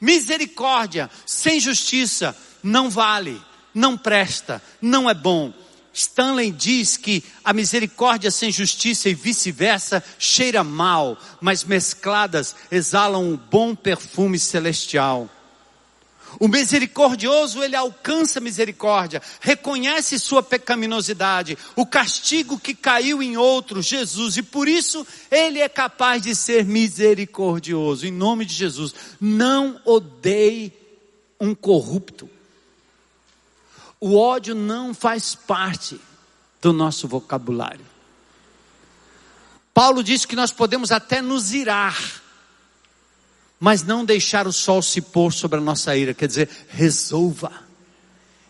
[0.00, 3.40] Misericórdia sem justiça não vale,
[3.74, 5.52] não presta, não é bom.
[5.98, 13.36] Stanley diz que a misericórdia sem justiça e vice-versa cheira mal, mas mescladas exalam um
[13.36, 15.28] bom perfume celestial.
[16.38, 24.36] O misericordioso, ele alcança misericórdia, reconhece sua pecaminosidade, o castigo que caiu em outro, Jesus,
[24.36, 28.06] e por isso ele é capaz de ser misericordioso.
[28.06, 30.72] Em nome de Jesus, não odeie
[31.40, 32.37] um corrupto.
[34.00, 36.00] O ódio não faz parte
[36.60, 37.84] do nosso vocabulário.
[39.74, 41.96] Paulo disse que nós podemos até nos irar,
[43.60, 47.52] mas não deixar o sol se pôr sobre a nossa ira, quer dizer, resolva.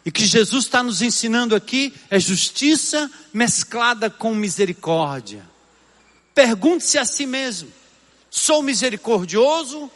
[0.04, 5.46] E que Jesus está nos ensinando aqui é justiça mesclada com misericórdia.
[6.34, 7.70] Pergunte-se a si mesmo:
[8.30, 9.90] sou misericordioso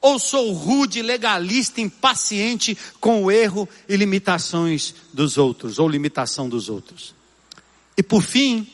[0.00, 6.68] ou sou rude, legalista, impaciente com o erro e limitações dos outros, ou limitação dos
[6.68, 7.14] outros?
[7.96, 8.66] E por fim,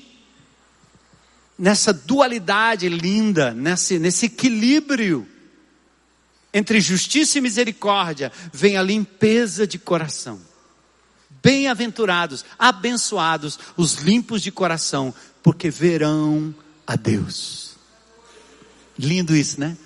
[1.59, 5.27] nessa dualidade linda, nesse, nesse equilíbrio
[6.55, 10.40] entre justiça e misericórdia, vem a limpeza de coração.
[11.43, 16.55] Bem-aventurados, abençoados os limpos de coração, porque verão
[16.86, 17.77] a Deus.
[18.98, 19.77] Lindo isso, né?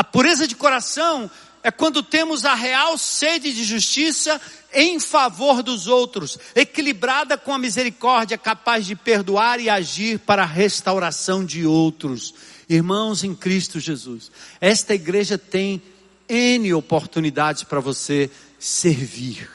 [0.00, 1.30] A pureza de coração
[1.62, 4.40] é quando temos a real sede de justiça
[4.72, 10.46] em favor dos outros, equilibrada com a misericórdia, capaz de perdoar e agir para a
[10.46, 12.32] restauração de outros.
[12.66, 15.82] Irmãos em Cristo Jesus, esta igreja tem
[16.26, 19.50] N oportunidades para você servir.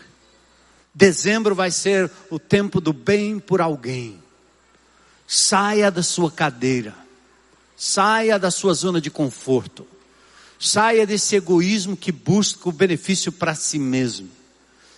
[0.94, 4.22] Dezembro vai ser o tempo do bem por alguém.
[5.26, 6.94] Saia da sua cadeira,
[7.76, 9.95] saia da sua zona de conforto
[10.60, 14.30] Saia desse egoísmo que busca o benefício para si mesmo.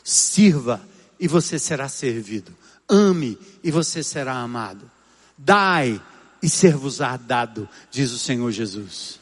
[0.03, 0.81] Sirva
[1.19, 2.53] e você será servido.
[2.87, 4.89] Ame e você será amado.
[5.37, 6.01] Dai
[6.41, 9.19] e ser-vos-á dado, diz o Senhor Jesus.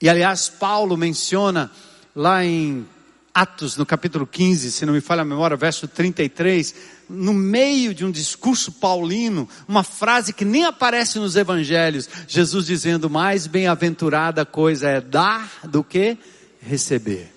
[0.00, 1.70] E aliás, Paulo menciona
[2.14, 2.86] lá em
[3.34, 6.74] Atos, no capítulo 15, se não me falha a memória, verso 33,
[7.08, 13.08] no meio de um discurso paulino, uma frase que nem aparece nos evangelhos, Jesus dizendo:
[13.08, 16.18] mais bem-aventurada coisa é dar do que
[16.60, 17.32] receber.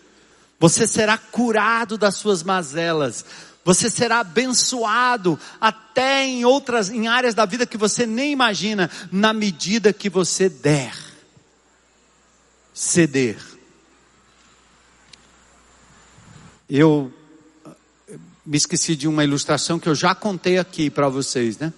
[0.59, 3.23] Você será curado das suas mazelas.
[3.63, 9.33] Você será abençoado até em outras, em áreas da vida que você nem imagina, na
[9.33, 10.93] medida que você der,
[12.73, 13.54] ceder
[16.69, 17.11] eu
[18.45, 21.73] me esqueci de uma ilustração que eu já contei aqui para vocês, né?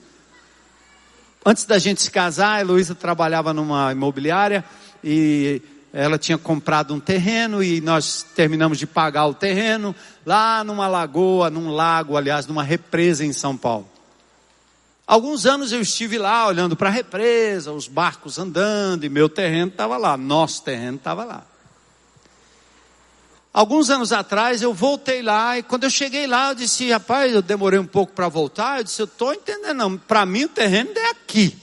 [1.45, 4.65] Antes da gente se casar, a Heloísa trabalhava numa imobiliária
[5.03, 5.61] e
[5.93, 9.95] ela tinha comprado um terreno e nós terminamos de pagar o terreno
[10.25, 13.89] lá numa lagoa, num lago, aliás, numa represa em São Paulo.
[15.07, 19.71] Alguns anos eu estive lá olhando para a represa, os barcos andando e meu terreno
[19.71, 21.45] estava lá, nosso terreno estava lá.
[23.57, 27.41] Alguns anos atrás eu voltei lá e quando eu cheguei lá eu disse, rapaz, eu
[27.41, 28.77] demorei um pouco para voltar.
[28.77, 29.97] Eu disse, eu estou entendendo, não.
[29.97, 31.57] Para mim o terreno é aqui.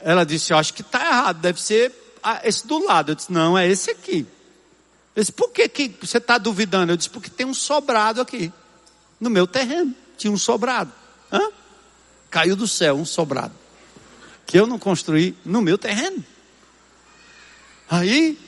[0.00, 1.92] Ela disse, eu acho que está errado, deve ser
[2.42, 3.10] esse do lado.
[3.10, 4.26] Eu disse, não, é esse aqui.
[5.14, 6.90] Eu disse, por que, que você está duvidando?
[6.90, 8.50] Eu disse, porque tem um sobrado aqui.
[9.20, 10.90] No meu terreno, tinha um sobrado.
[11.30, 11.50] Hã?
[12.30, 13.52] Caiu do céu um sobrado.
[14.46, 16.24] Que eu não construí no meu terreno.
[17.90, 18.38] Aí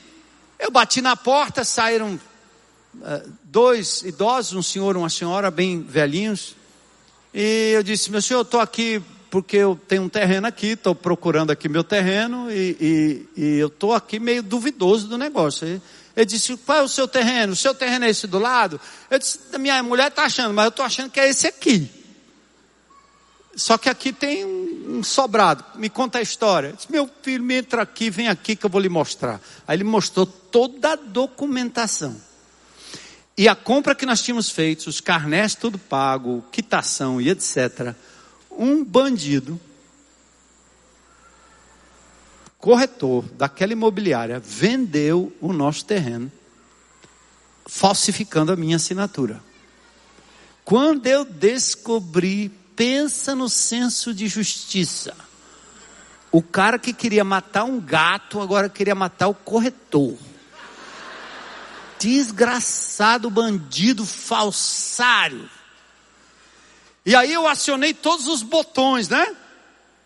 [0.63, 2.17] eu bati na porta, saíram
[2.95, 6.55] uh, dois idosos, um senhor e uma senhora, bem velhinhos.
[7.33, 10.95] E eu disse: Meu senhor, eu estou aqui porque eu tenho um terreno aqui, estou
[10.95, 15.81] procurando aqui meu terreno e, e, e eu estou aqui meio duvidoso do negócio.
[16.15, 17.51] Ele disse: Qual é o seu terreno?
[17.51, 18.79] O seu terreno é esse do lado?
[19.11, 21.91] Eu disse: Minha mulher está achando, mas eu estou achando que é esse aqui.
[23.55, 25.63] Só que aqui tem um, sobrado.
[25.75, 26.73] Me conta a história.
[26.73, 29.39] Disse, meu filho, me entra aqui, vem aqui que eu vou lhe mostrar.
[29.67, 32.19] Aí ele mostrou toda a documentação.
[33.37, 37.95] E a compra que nós tínhamos feito, os carnés tudo pago, quitação e etc.
[38.51, 39.59] Um bandido,
[42.59, 46.31] corretor daquela imobiliária, vendeu o nosso terreno,
[47.65, 49.41] falsificando a minha assinatura.
[50.63, 55.15] Quando eu descobri pensa no senso de justiça.
[56.31, 60.17] O cara que queria matar um gato agora queria matar o corretor.
[61.99, 65.49] desgraçado, bandido, falsário.
[67.05, 69.35] E aí eu acionei todos os botões, né?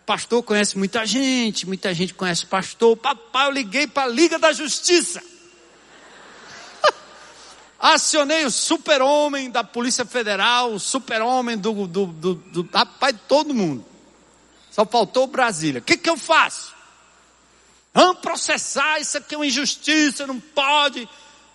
[0.06, 2.96] Pastor conhece muita gente, muita gente conhece pastor.
[2.96, 5.22] Papai, eu liguei para a Liga da Justiça.
[7.78, 13.84] Acionei o super-homem da Polícia Federal, o super-homem do, do, do, do, rapaz, todo mundo.
[14.70, 15.80] Só faltou Brasília.
[15.80, 16.74] O que, que eu faço?
[17.94, 21.08] Vamos processar, isso aqui é uma injustiça, não pode.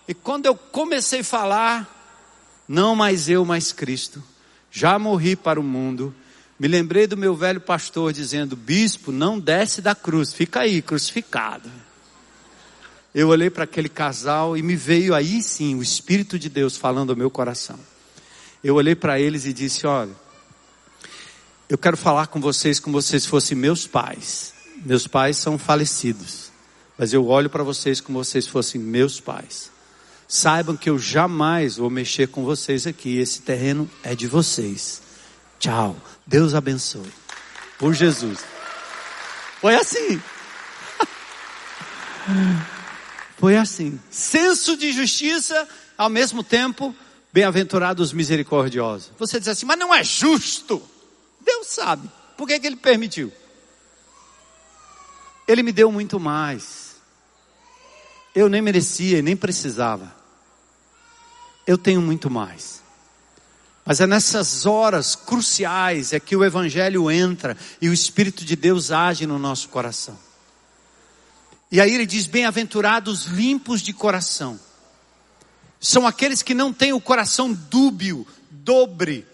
[0.08, 1.88] E quando eu comecei a falar,
[2.66, 4.22] não mais eu, mais Cristo
[4.74, 6.12] já morri para o mundo.
[6.58, 11.70] Me lembrei do meu velho pastor dizendo: Bispo, não desce da cruz, fica aí, crucificado.
[13.14, 17.10] Eu olhei para aquele casal e me veio aí sim o Espírito de Deus falando
[17.10, 17.78] ao meu coração.
[18.62, 20.10] Eu olhei para eles e disse: Olha,
[21.68, 24.52] eu quero falar com vocês como vocês fossem meus pais.
[24.84, 26.50] Meus pais são falecidos,
[26.98, 29.70] mas eu olho para vocês como vocês fossem meus pais.
[30.26, 33.18] Saibam que eu jamais vou mexer com vocês aqui.
[33.18, 35.00] Esse terreno é de vocês.
[35.60, 35.96] Tchau.
[36.26, 37.12] Deus abençoe.
[37.78, 38.40] Por Jesus.
[39.60, 40.20] Foi assim.
[43.38, 44.00] Foi assim.
[44.10, 46.94] Senso de justiça, ao mesmo tempo,
[47.32, 49.10] bem-aventurados misericordiosos.
[49.18, 50.82] Você diz assim, mas não é justo.
[51.44, 52.08] Deus sabe.
[52.36, 53.32] Por que, que ele permitiu?
[55.46, 56.96] Ele me deu muito mais.
[58.34, 60.14] Eu nem merecia nem precisava.
[61.66, 62.82] Eu tenho muito mais.
[63.84, 68.90] Mas é nessas horas cruciais é que o Evangelho entra e o Espírito de Deus
[68.90, 70.18] age no nosso coração.
[71.74, 74.60] E aí ele diz: Bem-aventurados limpos de coração.
[75.80, 79.26] São aqueles que não têm o coração dúbio, dobre.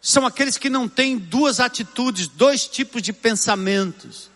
[0.00, 4.30] São aqueles que não têm duas atitudes, dois tipos de pensamentos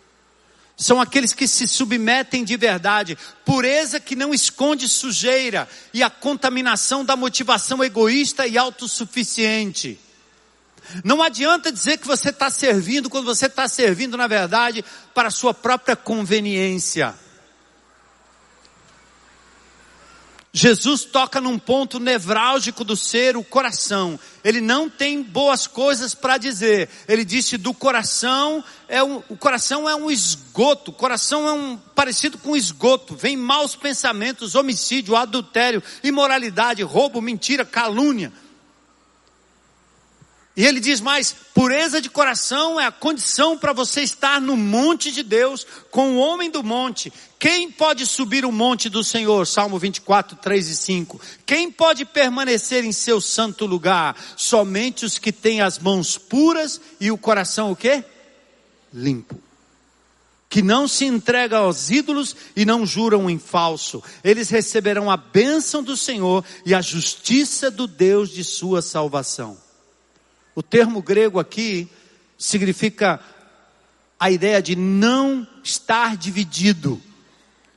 [0.80, 7.04] são aqueles que se submetem de verdade, pureza que não esconde sujeira e a contaminação
[7.04, 10.00] da motivação egoísta e autossuficiente.
[11.04, 14.82] Não adianta dizer que você está servindo quando você está servindo, na verdade,
[15.14, 17.14] para a sua própria conveniência.
[20.52, 24.18] Jesus toca num ponto nevrálgico do ser, o coração.
[24.42, 26.88] Ele não tem boas coisas para dizer.
[27.06, 30.90] Ele disse do coração é um, o coração é um esgoto.
[30.90, 33.14] O coração é um parecido com esgoto.
[33.14, 38.32] Vem maus pensamentos, homicídio, adultério, imoralidade, roubo, mentira, calúnia.
[40.56, 45.12] E ele diz mais: pureza de coração é a condição para você estar no monte
[45.12, 47.12] de Deus, com o homem do monte.
[47.38, 49.46] Quem pode subir o monte do Senhor?
[49.46, 51.20] Salmo 24, 3 e 5.
[51.46, 54.16] Quem pode permanecer em seu santo lugar?
[54.36, 58.04] Somente os que têm as mãos puras e o coração o quê?
[58.92, 59.40] Limpo
[60.50, 64.02] que não se entrega aos ídolos e não juram em falso.
[64.24, 69.56] Eles receberão a bênção do Senhor e a justiça do Deus de sua salvação.
[70.60, 71.88] O termo grego aqui
[72.36, 73.18] significa
[74.18, 77.00] a ideia de não estar dividido,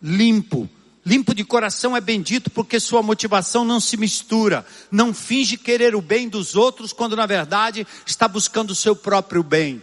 [0.01, 0.69] limpo.
[1.05, 6.01] Limpo de coração é bendito porque sua motivação não se mistura, não finge querer o
[6.01, 9.81] bem dos outros quando na verdade está buscando o seu próprio bem.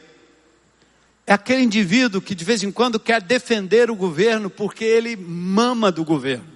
[1.27, 5.91] É aquele indivíduo que de vez em quando quer defender o governo porque ele mama
[5.91, 6.53] do governo.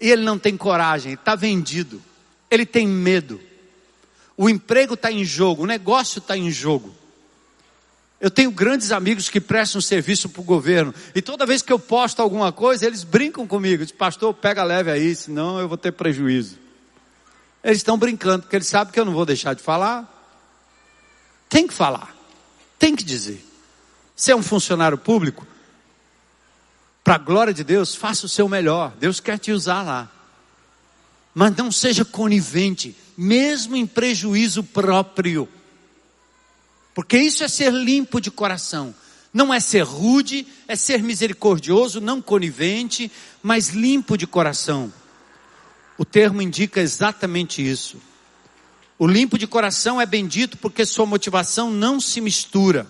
[0.00, 2.02] E ele não tem coragem, está vendido,
[2.50, 3.40] ele tem medo.
[4.36, 6.94] O emprego está em jogo, o negócio está em jogo.
[8.20, 10.94] Eu tenho grandes amigos que prestam serviço para o governo.
[11.14, 13.84] E toda vez que eu posto alguma coisa, eles brincam comigo.
[13.84, 16.58] Dizem, pastor, pega leve aí, senão eu vou ter prejuízo.
[17.62, 20.10] Eles estão brincando, porque eles sabem que eu não vou deixar de falar.
[21.48, 22.14] Tem que falar.
[22.78, 23.44] Tem que dizer.
[24.16, 25.46] Você é um funcionário público?
[27.02, 28.94] Para a glória de Deus, faça o seu melhor.
[28.98, 30.10] Deus quer te usar lá.
[31.34, 35.48] Mas não seja conivente mesmo em prejuízo próprio.
[36.94, 38.94] Porque isso é ser limpo de coração.
[39.32, 43.10] Não é ser rude, é ser misericordioso, não conivente,
[43.42, 44.92] mas limpo de coração.
[45.98, 47.96] O termo indica exatamente isso.
[48.96, 52.86] O limpo de coração é bendito porque sua motivação não se mistura.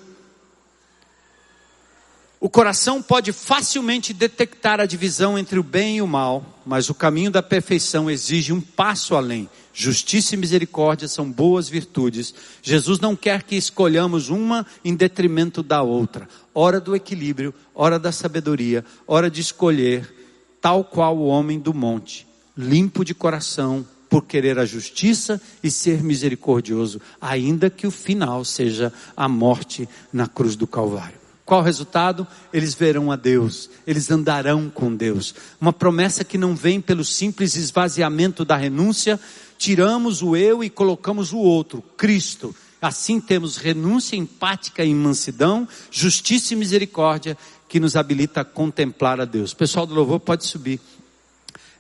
[2.45, 6.95] O coração pode facilmente detectar a divisão entre o bem e o mal, mas o
[6.95, 9.49] caminho da perfeição exige um passo além.
[9.73, 12.35] Justiça e misericórdia são boas virtudes.
[12.63, 16.29] Jesus não quer que escolhamos uma em detrimento da outra.
[16.53, 20.15] Hora do equilíbrio, hora da sabedoria, hora de escolher,
[20.61, 26.05] tal qual o homem do monte, limpo de coração, por querer a justiça e ser
[26.05, 31.24] misericordioso, ainda que o final seja a morte na cruz do Calvário.
[31.45, 32.27] Qual o resultado?
[32.53, 35.35] Eles verão a Deus, eles andarão com Deus.
[35.61, 39.21] Uma promessa que não vem pelo simples esvaziamento da renúncia,
[39.59, 42.55] tiramos o eu e colocamos o outro, Cristo.
[42.81, 47.37] Assim temos renúncia empática e mansidão, justiça e misericórdia
[47.69, 49.53] que nos habilita a contemplar a Deus.
[49.53, 50.81] Pessoal do louvor pode subir.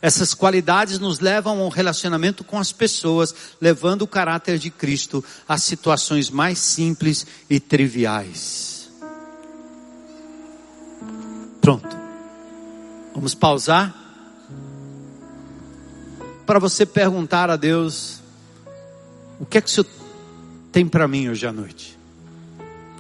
[0.01, 5.25] Essas qualidades nos levam a um relacionamento com as pessoas, levando o caráter de Cristo
[5.49, 8.74] às situações mais simples e triviais.
[11.65, 11.97] Pronto.
[13.15, 13.95] Vamos pausar
[16.45, 18.21] para você perguntar a Deus:
[19.41, 19.87] o que é que o Senhor
[20.71, 21.99] tem para mim hoje à noite?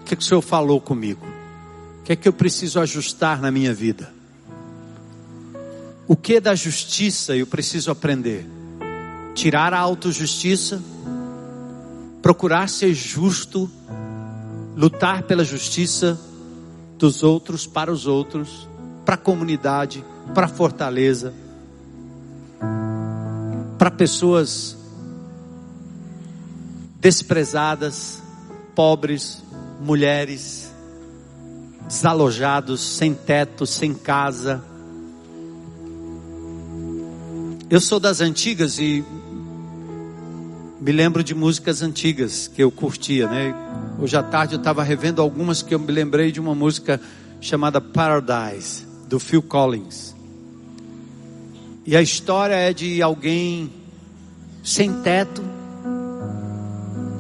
[0.01, 1.27] O que é que o Senhor falou comigo?
[2.01, 4.11] O que é que eu preciso ajustar na minha vida?
[6.09, 8.47] O que da justiça eu preciso aprender?
[9.35, 10.83] Tirar a autojustiça,
[12.23, 13.71] procurar ser justo,
[14.75, 16.19] lutar pela justiça
[16.99, 18.69] dos outros para os outros,
[19.05, 20.05] para a comunidade,
[20.35, 21.35] para a fortaleza,
[23.79, 24.77] para pessoas
[27.01, 28.23] desprezadas,
[28.75, 29.43] pobres,
[29.81, 30.73] mulheres,
[31.87, 34.63] desalojados, sem teto, sem casa
[37.71, 39.03] eu sou das antigas e
[40.81, 43.55] me lembro de músicas antigas que eu curtia, né?
[43.99, 47.01] Hoje à tarde eu estava revendo algumas que eu me lembrei de uma música
[47.41, 50.15] chamada Paradise, do Phil Collins.
[51.87, 53.71] E a história é de alguém
[54.63, 55.43] sem teto,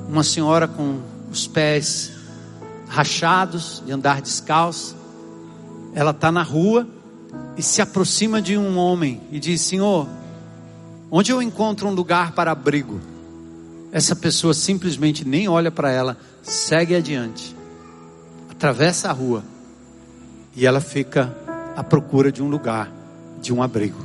[0.09, 2.12] uma senhora com os pés
[2.88, 4.96] rachados, de andar descalço.
[5.94, 6.86] Ela está na rua
[7.56, 10.09] e se aproxima de um homem e diz: Senhor,
[11.16, 13.01] Onde eu encontro um lugar para abrigo,
[13.94, 17.54] essa pessoa simplesmente nem olha para ela, segue adiante,
[18.50, 19.44] atravessa a rua
[20.56, 21.32] e ela fica
[21.76, 22.90] à procura de um lugar,
[23.40, 24.04] de um abrigo.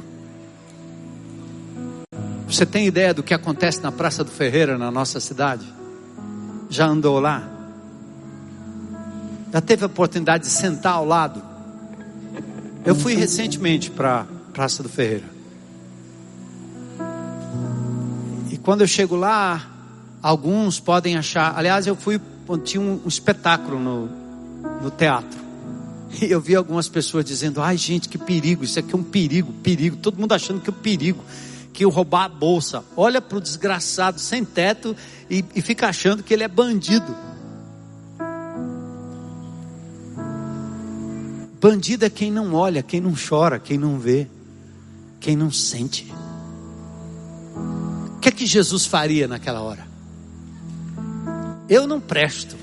[2.48, 5.66] Você tem ideia do que acontece na Praça do Ferreira, na nossa cidade?
[6.70, 7.50] Já andou lá?
[9.52, 11.42] Já teve a oportunidade de sentar ao lado?
[12.86, 15.40] Eu fui recentemente para a Praça do Ferreira.
[18.70, 19.79] quando eu chego lá,
[20.22, 21.58] alguns podem achar.
[21.58, 22.20] Aliás, eu fui,
[22.64, 24.10] tinha um, um espetáculo no,
[24.82, 25.40] no teatro.
[26.22, 29.54] E eu vi algumas pessoas dizendo: ai, gente, que perigo, isso aqui é um perigo,
[29.64, 29.98] perigo.
[29.98, 31.24] Todo mundo achando que é um perigo,
[31.72, 32.84] que eu roubar a bolsa.
[32.98, 34.96] Olha para o desgraçado sem teto
[35.30, 37.16] e, e fica achando que ele é bandido.
[41.62, 44.28] Bandido é quem não olha, quem não chora, quem não vê,
[45.20, 46.12] quem não sente.
[48.16, 49.89] O que é que Jesus faria naquela hora?
[51.70, 52.56] Eu não presto,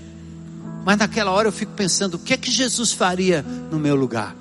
[0.84, 4.34] mas naquela hora eu fico pensando: o que é que Jesus faria no meu lugar?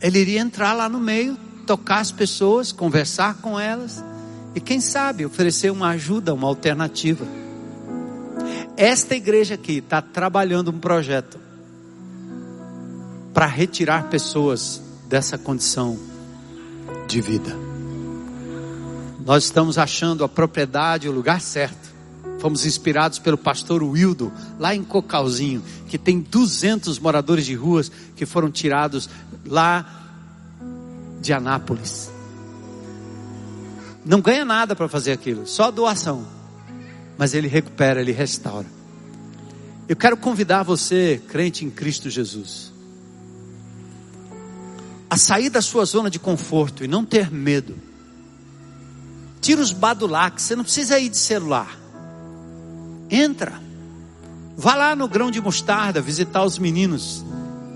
[0.00, 1.36] Ele iria entrar lá no meio,
[1.66, 4.02] tocar as pessoas, conversar com elas
[4.54, 7.24] e, quem sabe, oferecer uma ajuda, uma alternativa.
[8.76, 11.38] Esta igreja aqui está trabalhando um projeto
[13.32, 15.98] para retirar pessoas dessa condição
[17.06, 17.56] de vida.
[19.24, 21.91] Nós estamos achando a propriedade, o lugar certo.
[22.42, 28.26] Fomos inspirados pelo pastor Wildo, lá em Cocalzinho, que tem 200 moradores de ruas que
[28.26, 29.08] foram tirados
[29.46, 29.86] lá
[31.20, 32.10] de Anápolis.
[34.04, 36.26] Não ganha nada para fazer aquilo, só doação.
[37.16, 38.66] Mas ele recupera, ele restaura.
[39.88, 42.72] Eu quero convidar você, crente em Cristo Jesus,
[45.08, 47.76] a sair da sua zona de conforto e não ter medo
[49.42, 51.76] Tira os badulacs, você não precisa ir de celular.
[53.12, 53.60] Entra.
[54.56, 57.22] Vá lá no grão de mostarda visitar os meninos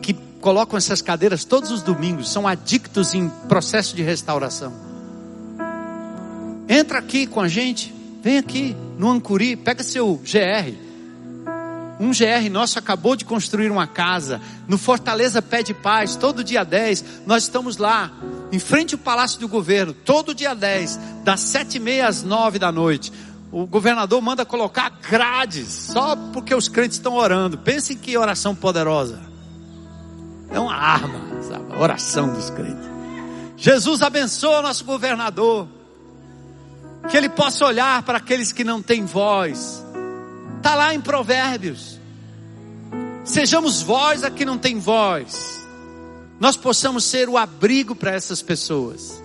[0.00, 4.72] que colocam essas cadeiras todos os domingos, são adictos em processo de restauração.
[6.66, 10.74] Entra aqui com a gente, vem aqui no Ancuri, pega seu GR.
[12.00, 16.64] Um GR nosso acabou de construir uma casa no Fortaleza Pé de Paz, todo dia
[16.64, 18.10] 10, nós estamos lá
[18.52, 22.58] em frente ao Palácio do Governo, todo dia 10, das sete e meia às nove
[22.58, 23.12] da noite.
[23.52, 27.56] O governador manda colocar grades, só porque os crentes estão orando.
[27.59, 29.20] Pensem que oração poderosa.
[30.51, 31.73] É uma arma, sabe?
[31.73, 32.86] A oração dos crentes.
[33.56, 35.68] Jesus abençoa nosso governador.
[37.09, 39.85] Que ele possa olhar para aqueles que não têm voz.
[40.56, 42.01] Está lá em Provérbios.
[43.24, 45.56] Sejamos voz a que não tem voz
[46.39, 49.23] nós possamos ser o abrigo para essas pessoas,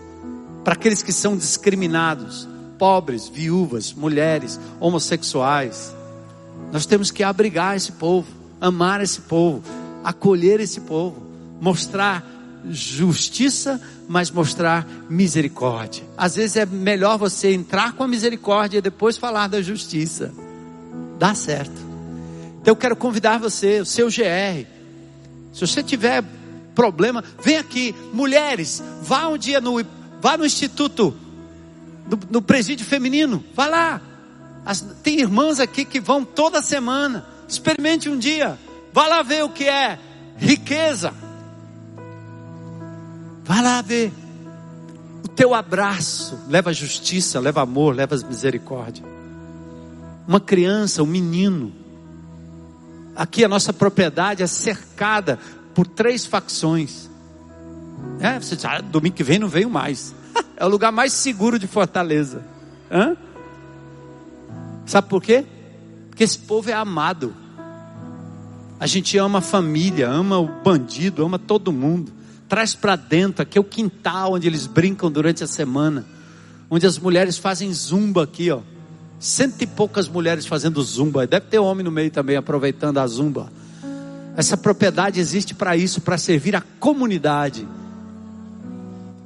[0.63, 2.47] para aqueles que são discriminados,
[2.81, 5.95] pobres, viúvas, mulheres, homossexuais.
[6.71, 8.27] Nós temos que abrigar esse povo,
[8.59, 9.61] amar esse povo,
[10.03, 11.21] acolher esse povo,
[11.61, 12.25] mostrar
[12.67, 13.79] justiça,
[14.09, 16.03] mas mostrar misericórdia.
[16.17, 20.33] Às vezes é melhor você entrar com a misericórdia e depois falar da justiça.
[21.19, 21.79] Dá certo.
[22.61, 24.65] Então eu quero convidar você, o seu GR.
[25.53, 26.23] Se você tiver
[26.73, 27.93] problema, vem aqui.
[28.11, 29.85] Mulheres, vá um dia no,
[30.19, 31.15] vá no instituto,
[32.11, 33.41] no, no presídio feminino.
[33.55, 34.01] Vá lá.
[34.65, 37.25] As, tem irmãs aqui que vão toda semana.
[37.47, 38.59] Experimente um dia.
[38.93, 39.97] Vá lá ver o que é
[40.37, 41.13] riqueza.
[43.45, 44.11] Vá lá ver.
[45.23, 49.05] O teu abraço leva justiça, leva amor, leva misericórdia.
[50.27, 51.73] Uma criança, um menino.
[53.15, 55.39] Aqui a nossa propriedade é cercada
[55.73, 57.09] por três facções.
[58.19, 60.13] É, você diz, ah, domingo que vem não venho mais.
[60.61, 62.43] É o lugar mais seguro de Fortaleza.
[62.91, 63.17] Hã?
[64.85, 65.43] Sabe por quê?
[66.07, 67.33] Porque esse povo é amado.
[68.79, 72.11] A gente ama a família, ama o bandido, ama todo mundo.
[72.47, 76.05] Traz para dentro, aqui é o quintal onde eles brincam durante a semana.
[76.69, 78.59] Onde as mulheres fazem zumba aqui, ó.
[79.19, 81.25] Cento e poucas mulheres fazendo zumba.
[81.25, 83.51] Deve ter homem no meio também aproveitando a zumba.
[84.37, 87.67] Essa propriedade existe para isso, para servir a comunidade.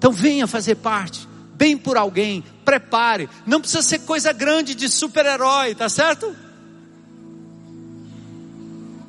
[0.06, 1.28] Então venha fazer parte.
[1.56, 3.28] Bem por alguém, prepare.
[3.44, 6.32] Não precisa ser coisa grande de super-herói, tá certo?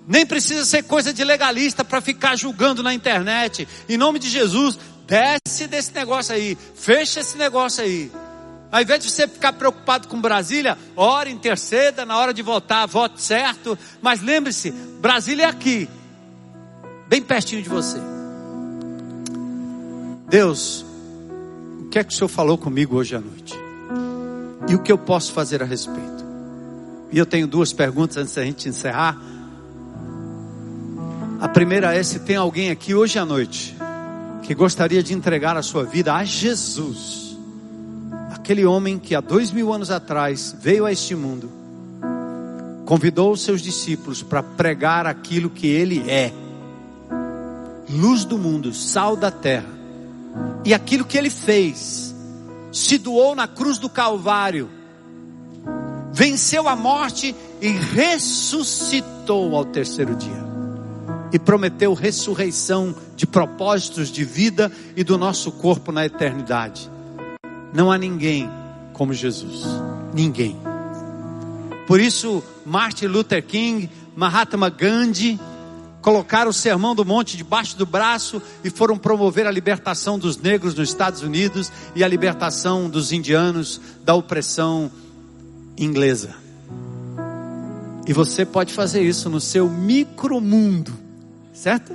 [0.08, 3.68] Nem precisa ser coisa de legalista para ficar julgando na internet.
[3.86, 8.10] Em nome de Jesus, desce desse negócio aí, fecha esse negócio aí.
[8.72, 13.20] Ao invés de você ficar preocupado com Brasília, ore, interceda, na hora de votar, vote
[13.20, 13.78] certo.
[14.00, 15.90] Mas lembre-se, Brasília é aqui,
[17.06, 17.98] bem pertinho de você.
[20.28, 20.85] Deus,
[21.96, 23.54] que é que o Senhor falou comigo hoje à noite?
[24.68, 26.26] E o que eu posso fazer a respeito?
[27.10, 29.18] E eu tenho duas perguntas antes da gente encerrar.
[31.40, 33.74] A primeira é se tem alguém aqui hoje à noite
[34.42, 37.34] que gostaria de entregar a sua vida a Jesus,
[38.30, 41.50] aquele homem que há dois mil anos atrás veio a este mundo,
[42.84, 46.30] convidou os seus discípulos para pregar aquilo que ele é:
[47.88, 49.75] luz do mundo, sal da terra,
[50.64, 52.14] e aquilo que ele fez,
[52.72, 54.68] se doou na cruz do Calvário,
[56.12, 60.46] venceu a morte e ressuscitou ao terceiro dia
[61.32, 66.90] e prometeu ressurreição de propósitos de vida e do nosso corpo na eternidade.
[67.72, 68.48] Não há ninguém
[68.92, 69.64] como Jesus.
[70.14, 70.56] Ninguém.
[71.86, 75.38] Por isso, Martin Luther King, Mahatma Gandhi,
[76.06, 80.72] colocaram o sermão do monte debaixo do braço e foram promover a libertação dos negros
[80.72, 84.88] nos Estados Unidos e a libertação dos indianos da opressão
[85.76, 86.36] inglesa.
[88.06, 91.06] E você pode fazer isso no seu micromundo
[91.52, 91.92] Certo?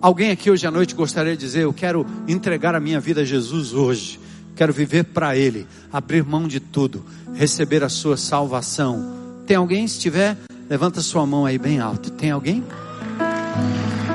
[0.00, 3.24] Alguém aqui hoje à noite gostaria de dizer: Eu quero entregar a minha vida a
[3.24, 4.20] Jesus hoje.
[4.54, 7.04] Quero viver para Ele, abrir mão de tudo,
[7.34, 9.42] receber a sua salvação.
[9.46, 9.88] Tem alguém?
[9.88, 10.36] Se tiver,
[10.68, 12.10] levanta sua mão aí bem alto.
[12.10, 12.64] Tem alguém?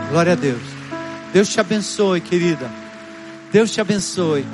[0.10, 0.62] Glória a Deus.
[1.34, 2.70] Deus te abençoe, querida.
[3.52, 4.46] Deus te abençoe.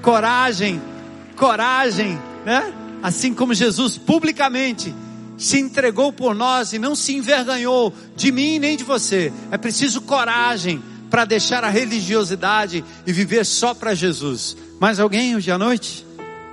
[0.00, 0.80] Coragem,
[1.36, 2.72] coragem, né?
[3.02, 4.94] Assim como Jesus publicamente
[5.36, 9.32] se entregou por nós e não se envergonhou de mim nem de você.
[9.50, 14.56] É preciso coragem para deixar a religiosidade e viver só para Jesus.
[14.80, 16.06] Mais alguém hoje à noite?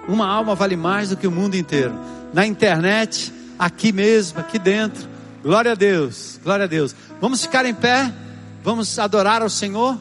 [0.08, 1.94] Uma alma vale mais do que o mundo inteiro.
[2.34, 5.08] Na internet, aqui mesmo, aqui dentro.
[5.44, 6.96] Glória a Deus, glória a Deus.
[7.22, 8.12] Vamos ficar em pé?
[8.64, 9.98] Vamos adorar ao Senhor?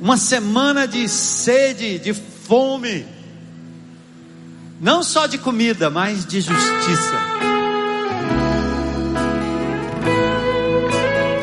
[0.00, 3.16] Uma semana de sede, de fome
[4.80, 7.16] não só de comida, mas de justiça.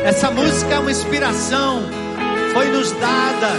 [0.04, 1.82] Essa música é uma inspiração,
[2.52, 3.50] foi nos dada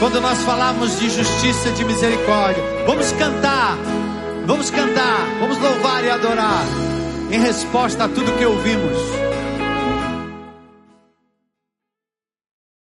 [0.00, 2.62] quando nós falamos de justiça e de misericórdia.
[2.86, 3.78] Vamos cantar,
[4.46, 6.64] vamos cantar, vamos louvar e adorar
[7.30, 9.23] em resposta a tudo que ouvimos.